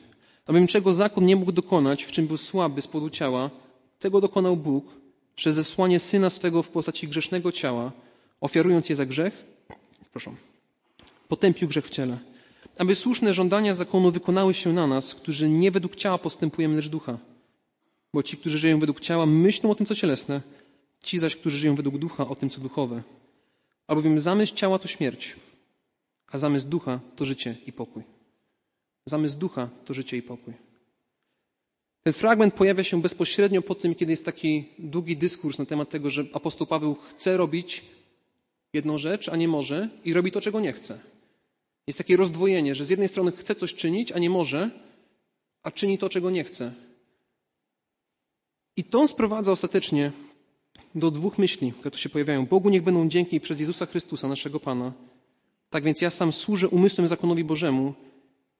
Abym 0.46 0.66
czego 0.66 0.94
zakon 0.94 1.26
nie 1.26 1.36
mógł 1.36 1.52
dokonać, 1.52 2.04
w 2.04 2.12
czym 2.12 2.26
był 2.26 2.36
słaby 2.36 2.82
z 2.82 2.86
powodu 2.86 3.10
ciała, 3.10 3.50
tego 3.98 4.20
dokonał 4.20 4.56
Bóg 4.56 4.94
przez 5.36 5.54
zesłanie 5.54 6.00
Syna 6.00 6.30
swego 6.30 6.62
w 6.62 6.68
postaci 6.68 7.08
grzesznego 7.08 7.52
ciała, 7.52 7.92
ofiarując 8.40 8.88
je 8.88 8.96
za 8.96 9.06
grzech, 9.06 9.44
proszę, 10.10 10.34
potępił 11.28 11.68
grzech 11.68 11.86
w 11.86 11.90
ciele. 11.90 12.18
Aby 12.78 12.94
słuszne 12.94 13.34
żądania 13.34 13.74
zakonu 13.74 14.10
wykonały 14.10 14.54
się 14.54 14.72
na 14.72 14.86
nas, 14.86 15.14
którzy 15.14 15.48
nie 15.48 15.70
według 15.70 15.96
ciała 15.96 16.18
postępujemy, 16.18 16.76
lecz 16.76 16.88
ducha. 16.88 17.18
Bo 18.16 18.22
ci, 18.22 18.36
którzy 18.36 18.58
żyją 18.58 18.78
według 18.78 19.00
ciała, 19.00 19.26
myślą 19.26 19.70
o 19.70 19.74
tym, 19.74 19.86
co 19.86 19.94
cielesne, 19.94 20.40
ci 21.02 21.18
zaś, 21.18 21.36
którzy 21.36 21.58
żyją 21.58 21.74
według 21.74 21.98
ducha, 21.98 22.28
o 22.28 22.34
tym, 22.36 22.50
co 22.50 22.60
duchowe. 22.60 23.02
Albowiem 23.86 24.20
zamysł 24.20 24.54
ciała 24.54 24.78
to 24.78 24.88
śmierć, 24.88 25.36
a 26.26 26.38
zamysł 26.38 26.68
ducha 26.68 27.00
to 27.16 27.24
życie 27.24 27.56
i 27.66 27.72
pokój. 27.72 28.02
Zamysł 29.06 29.36
ducha 29.38 29.68
to 29.84 29.94
życie 29.94 30.16
i 30.16 30.22
pokój. 30.22 30.54
Ten 32.02 32.12
fragment 32.12 32.54
pojawia 32.54 32.84
się 32.84 33.02
bezpośrednio 33.02 33.62
po 33.62 33.74
tym, 33.74 33.94
kiedy 33.94 34.12
jest 34.12 34.24
taki 34.24 34.68
długi 34.78 35.16
dyskurs 35.16 35.58
na 35.58 35.66
temat 35.66 35.90
tego, 35.90 36.10
że 36.10 36.24
apostoł 36.32 36.66
Paweł 36.66 36.94
chce 36.94 37.36
robić 37.36 37.84
jedną 38.72 38.98
rzecz, 38.98 39.28
a 39.28 39.36
nie 39.36 39.48
może 39.48 39.88
i 40.04 40.12
robi 40.12 40.32
to, 40.32 40.40
czego 40.40 40.60
nie 40.60 40.72
chce. 40.72 41.00
Jest 41.86 41.98
takie 41.98 42.16
rozdwojenie, 42.16 42.74
że 42.74 42.84
z 42.84 42.90
jednej 42.90 43.08
strony 43.08 43.32
chce 43.32 43.54
coś 43.54 43.74
czynić, 43.74 44.12
a 44.12 44.18
nie 44.18 44.30
może, 44.30 44.70
a 45.62 45.70
czyni 45.70 45.98
to, 45.98 46.08
czego 46.08 46.30
nie 46.30 46.44
chce. 46.44 46.85
I 48.76 48.84
to 48.84 49.08
sprowadza 49.08 49.52
ostatecznie 49.52 50.12
do 50.94 51.10
dwóch 51.10 51.38
myśli, 51.38 51.72
które 51.72 51.90
tu 51.90 51.98
się 51.98 52.08
pojawiają. 52.08 52.46
Bogu 52.46 52.70
niech 52.70 52.82
będą 52.82 53.08
dzięki 53.08 53.40
przez 53.40 53.60
Jezusa 53.60 53.86
Chrystusa, 53.86 54.28
naszego 54.28 54.60
Pana. 54.60 54.92
Tak 55.70 55.84
więc 55.84 56.00
ja 56.00 56.10
sam 56.10 56.32
służę 56.32 56.68
umysłem 56.68 57.08
zakonowi 57.08 57.44
Bożemu, 57.44 57.94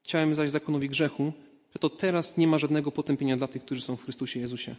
ciałem 0.03 0.35
zaś 0.35 0.49
zakonowi 0.49 0.89
grzechu, 0.89 1.33
że 1.73 1.79
to 1.79 1.89
teraz 1.89 2.37
nie 2.37 2.47
ma 2.47 2.57
żadnego 2.57 2.91
potępienia 2.91 3.37
dla 3.37 3.47
tych, 3.47 3.65
którzy 3.65 3.81
są 3.81 3.95
w 3.95 4.03
Chrystusie 4.03 4.39
Jezusie. 4.39 4.75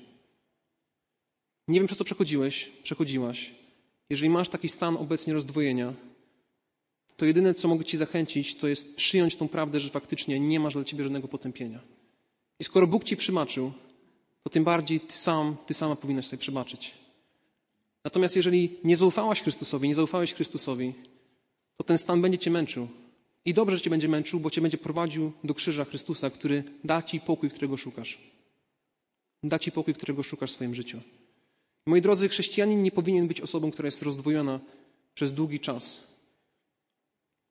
Nie 1.69 1.81
wiem, 1.81 1.87
przez 1.87 1.99
co 1.99 2.05
przechodziłeś, 2.05 2.71
przechodziłaś. 2.83 3.51
Jeżeli 4.11 4.31
masz 4.31 4.49
taki 4.49 4.69
stan 4.69 4.97
obecnie 4.97 5.35
rozdwojenia, 5.35 5.95
to 7.17 7.25
jedyne, 7.25 7.55
co 7.55 7.69
mogę 7.69 7.85
Ci 7.85 7.97
zachęcić, 7.97 8.57
to 8.57 8.69
jest 8.69 8.97
przyjąć 8.97 9.37
tą 9.37 9.49
prawdę, 9.49 9.81
że 9.81 9.91
faktycznie 9.91 10.41
nie 10.41 10.61
masz 10.61 10.75
dla 10.75 10.85
Ciebie 10.85 11.05
żadnego 11.05 11.29
potępienia. 11.29 11.81
I 12.61 12.65
skoro 12.65 12.87
Bóg 12.87 13.05
Ci 13.05 13.17
przymaczył, 13.17 13.73
to 14.43 14.51
tym 14.51 14.65
bardziej 14.65 15.01
Ty 15.01 15.13
sam, 15.13 15.57
Ty 15.67 15.75
sama 15.75 15.97
powinnaś 15.97 16.27
sobie 16.27 16.41
przebaczyć. 16.41 16.95
Natomiast 18.05 18.37
jeżeli 18.37 18.77
nie 18.85 18.97
zaufałaś 18.97 19.43
Chrystusowi, 19.43 19.89
nie 19.89 19.95
zaufałeś 19.95 20.35
Chrystusowi, 20.35 20.95
to 21.77 21.85
ten 21.85 21.99
stan 21.99 22.23
będzie 22.23 22.39
Cię 22.39 22.51
męczył. 22.51 22.89
I 23.45 23.55
dobrze, 23.55 23.77
że 23.77 23.83
Cię 23.83 23.91
będzie 23.91 24.09
męczył, 24.09 24.41
bo 24.41 24.51
Cię 24.51 24.61
będzie 24.61 24.79
prowadził 24.79 25.33
do 25.45 25.55
krzyża 25.55 25.85
Chrystusa, 25.85 26.31
który 26.31 26.65
da 26.85 27.03
Ci 27.03 27.21
pokój, 27.21 27.51
którego 27.51 27.77
szukasz. 27.77 28.19
Da 29.43 29.59
Ci 29.59 29.73
pokój, 29.73 29.95
którego 29.95 30.23
szukasz 30.23 30.51
w 30.53 30.55
swoim 30.55 30.75
życiu. 30.75 31.01
Moi 31.87 32.03
drodzy, 32.03 32.29
chrześcijanin 32.29 32.83
nie 32.83 32.91
powinien 32.91 33.29
być 33.29 33.41
osobą, 33.41 33.71
która 33.71 33.87
jest 33.87 34.03
rozdwojona 34.03 34.61
przez 35.15 35.33
długi 35.33 35.61
czas. 35.61 36.09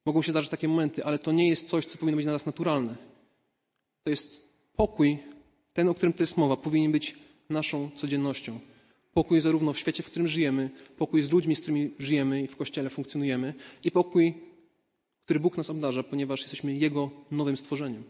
Mogą 0.06 0.22
się 0.22 0.32
zdarzyć 0.32 0.52
takie 0.52 0.68
momenty, 0.68 1.06
ale 1.06 1.20
to 1.20 1.32
nie 1.32 1.50
jest 1.50 1.70
coś, 1.70 1.86
co 1.86 1.98
powinno 1.98 2.16
być 2.16 2.26
dla 2.26 2.34
nas 2.34 2.46
naturalne. 2.46 2.96
To 4.04 4.10
jest 4.10 4.42
pokój, 4.76 5.18
ten, 5.78 5.90
o 5.90 5.94
którym 5.94 6.14
to 6.14 6.24
jest 6.24 6.38
mowa, 6.38 6.58
powinien 6.58 6.92
być 6.92 7.16
naszą 7.50 7.90
codziennością. 7.96 8.60
Pokój 9.14 9.42
zarówno 9.42 9.74
w 9.74 9.80
świecie, 9.80 10.04
w 10.04 10.06
którym 10.06 10.28
żyjemy, 10.28 10.70
pokój 10.98 11.22
z 11.22 11.32
ludźmi, 11.32 11.56
z 11.56 11.62
którymi 11.62 11.92
żyjemy 12.00 12.44
i 12.44 12.48
w 12.48 12.56
kościele 12.56 12.90
funkcjonujemy, 12.90 13.54
i 13.84 13.92
pokój, 13.92 14.34
który 15.26 15.40
Bóg 15.40 15.58
nas 15.58 15.70
obdarza, 15.70 16.04
ponieważ 16.04 16.42
jesteśmy 16.42 16.76
Jego 16.76 17.10
nowym 17.32 17.58
stworzeniem. 17.58 18.04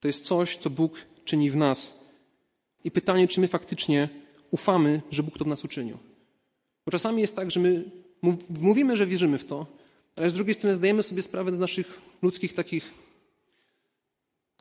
To 0.00 0.08
jest 0.08 0.24
coś, 0.24 0.56
co 0.56 0.70
Bóg 0.70 1.06
czyni 1.24 1.50
w 1.50 1.56
nas. 1.56 2.04
I 2.84 2.90
pytanie, 2.90 3.28
czy 3.28 3.40
my 3.40 3.48
faktycznie 3.48 4.08
ufamy, 4.50 5.02
że 5.10 5.22
Bóg 5.22 5.38
to 5.38 5.44
w 5.44 5.48
nas 5.48 5.64
uczynił. 5.64 5.98
Bo 6.86 6.92
czasami 6.92 7.20
jest 7.20 7.36
tak, 7.36 7.50
że 7.50 7.60
my 7.60 7.84
mówimy, 8.60 8.96
że 8.96 9.06
wierzymy 9.06 9.38
w 9.38 9.44
to, 9.44 9.66
ale 10.16 10.30
z 10.30 10.34
drugiej 10.34 10.54
strony 10.54 10.76
zdajemy 10.76 11.02
sobie 11.02 11.22
sprawę 11.22 11.56
z 11.56 11.60
naszych 11.60 12.00
ludzkich 12.22 12.54
takich 12.54 12.90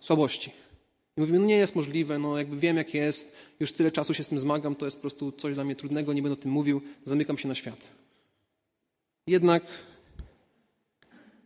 słabości. 0.02 0.52
I 1.18 1.22
mówimy, 1.22 1.40
no 1.40 1.46
nie 1.46 1.58
jest 1.58 1.76
możliwe, 1.76 2.20
no 2.20 2.38
jakby 2.38 2.58
wiem 2.58 2.78
jak 2.78 2.94
jest, 2.94 3.38
już 3.60 3.72
tyle 3.72 3.92
czasu 3.92 4.14
się 4.14 4.24
z 4.24 4.28
tym 4.28 4.40
zmagam, 4.40 4.76
to 4.76 4.86
jest 4.86 4.98
po 4.98 5.02
prostu 5.02 5.32
coś 5.32 5.54
dla 5.54 5.64
mnie 5.64 5.76
trudnego, 5.76 6.14
nie 6.14 6.22
będę 6.22 6.34
o 6.34 6.42
tym 6.42 6.52
mówił, 6.52 6.82
zamykam 7.06 7.38
się 7.38 7.48
na 7.48 7.56
świat. 7.56 7.90
Jednak 9.28 9.64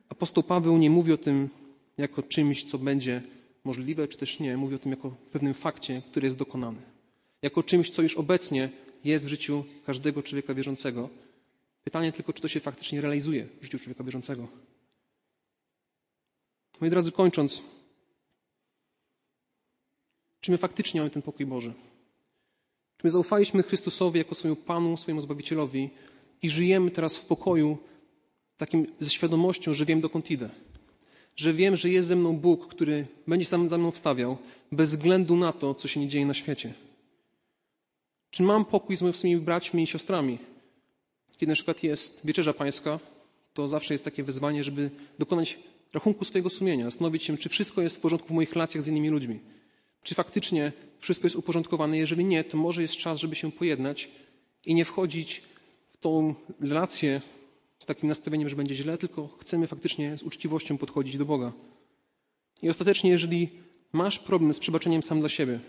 apostoł 0.09 0.43
Paweł 0.43 0.77
nie 0.77 0.89
mówi 0.89 1.13
o 1.13 1.17
tym 1.17 1.49
jako 1.97 2.23
czymś, 2.23 2.63
co 2.63 2.77
będzie 2.77 3.21
możliwe, 3.63 4.07
czy 4.07 4.17
też 4.17 4.39
nie. 4.39 4.57
Mówi 4.57 4.75
o 4.75 4.79
tym 4.79 4.91
jako 4.91 5.15
pewnym 5.31 5.53
fakcie, 5.53 6.01
który 6.11 6.27
jest 6.27 6.37
dokonany. 6.37 6.77
Jako 7.41 7.63
czymś, 7.63 7.89
co 7.89 8.01
już 8.01 8.15
obecnie 8.15 8.69
jest 9.03 9.25
w 9.25 9.27
życiu 9.27 9.65
każdego 9.85 10.23
człowieka 10.23 10.53
wierzącego. 10.53 11.09
Pytanie 11.83 12.11
tylko, 12.11 12.33
czy 12.33 12.41
to 12.41 12.47
się 12.47 12.59
faktycznie 12.59 13.01
realizuje 13.01 13.47
w 13.61 13.63
życiu 13.63 13.79
człowieka 13.79 14.03
wierzącego. 14.03 14.47
Moi 16.81 16.89
drodzy, 16.89 17.11
kończąc, 17.11 17.61
czy 20.45 20.51
my 20.51 20.57
faktycznie 20.57 21.01
mamy 21.01 21.11
ten 21.11 21.21
pokój 21.21 21.45
Boży? 21.45 21.73
Czy 22.97 23.03
my 23.03 23.09
zaufaliśmy 23.09 23.63
Chrystusowi 23.63 24.17
jako 24.17 24.35
swojemu 24.35 24.55
Panu, 24.55 24.97
swojemu 24.97 25.21
Zbawicielowi 25.21 25.89
i 26.41 26.49
żyjemy 26.49 26.91
teraz 26.91 27.17
w 27.17 27.25
pokoju 27.25 27.77
takim 28.57 28.87
ze 28.99 29.09
świadomością, 29.09 29.73
że 29.73 29.85
wiem 29.85 30.01
dokąd 30.01 30.31
idę? 30.31 30.49
Że 31.35 31.53
wiem, 31.53 31.75
że 31.75 31.89
jest 31.89 32.07
ze 32.07 32.15
mną 32.15 32.37
Bóg, 32.37 32.67
który 32.67 33.07
będzie 33.27 33.45
sam 33.45 33.69
za 33.69 33.77
mną 33.77 33.91
wstawiał, 33.91 34.37
bez 34.71 34.89
względu 34.89 35.35
na 35.35 35.53
to, 35.53 35.75
co 35.75 35.87
się 35.87 35.99
nie 35.99 36.07
dzieje 36.07 36.25
na 36.25 36.33
świecie. 36.33 36.73
Czy 38.29 38.43
mam 38.43 38.65
pokój 38.65 38.97
z 38.97 39.01
moimi 39.01 39.37
braćmi 39.37 39.83
i 39.83 39.87
siostrami? 39.87 40.37
Kiedy 41.37 41.49
na 41.49 41.55
przykład 41.55 41.83
jest 41.83 42.21
wieczerza 42.23 42.53
pańska, 42.53 42.99
to 43.53 43.67
zawsze 43.67 43.93
jest 43.93 44.03
takie 44.03 44.23
wyzwanie, 44.23 44.63
żeby 44.63 44.89
dokonać 45.19 45.59
rachunku 45.93 46.25
swojego 46.25 46.49
sumienia, 46.49 46.85
zastanowić 46.85 47.23
się, 47.23 47.37
czy 47.37 47.49
wszystko 47.49 47.81
jest 47.81 47.97
w 47.97 47.99
porządku 47.99 48.27
w 48.27 48.31
moich 48.31 48.53
relacjach 48.53 48.83
z 48.83 48.87
innymi 48.87 49.09
ludźmi. 49.09 49.39
Czy 50.05 50.15
faktycznie 50.15 50.71
wszystko 50.99 51.25
jest 51.25 51.35
uporządkowane? 51.35 51.97
Jeżeli 51.97 52.25
nie, 52.25 52.43
to 52.43 52.57
może 52.57 52.81
jest 52.81 52.97
czas, 52.97 53.19
żeby 53.19 53.35
się 53.35 53.51
pojednać 53.51 54.09
i 54.65 54.75
nie 54.75 54.85
wchodzić 54.85 55.41
w 55.89 55.97
tą 55.97 56.35
relację 56.59 57.21
z 57.79 57.85
takim 57.85 58.09
nastawieniem, 58.09 58.49
że 58.49 58.55
będzie 58.55 58.75
źle, 58.75 58.97
tylko 58.97 59.27
chcemy 59.41 59.67
faktycznie 59.67 60.17
z 60.17 60.23
uczciwością 60.23 60.77
podchodzić 60.77 61.17
do 61.17 61.25
Boga. 61.25 61.51
I 62.61 62.69
ostatecznie, 62.69 63.09
jeżeli 63.09 63.49
masz 63.93 64.19
problem 64.19 64.53
z 64.53 64.59
przebaczeniem 64.59 65.03
sam 65.03 65.19
dla 65.19 65.29
siebie, 65.29 65.59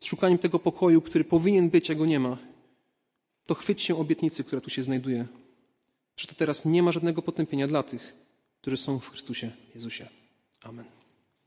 z 0.00 0.04
szukaniem 0.04 0.38
tego 0.38 0.58
pokoju, 0.58 1.00
który 1.00 1.24
powinien 1.24 1.70
być, 1.70 1.90
a 1.90 1.94
go 1.94 2.06
nie 2.06 2.20
ma, 2.20 2.38
to 3.46 3.54
chwyć 3.54 3.82
się 3.82 3.96
obietnicy, 3.96 4.44
która 4.44 4.60
tu 4.60 4.70
się 4.70 4.82
znajduje, 4.82 5.26
że 6.16 6.26
to 6.26 6.34
teraz 6.34 6.64
nie 6.64 6.82
ma 6.82 6.92
żadnego 6.92 7.22
potępienia 7.22 7.66
dla 7.66 7.82
tych, 7.82 8.14
którzy 8.60 8.76
są 8.76 8.98
w 8.98 9.10
Chrystusie 9.10 9.50
Jezusie. 9.74 10.06
Amen. 10.62 10.97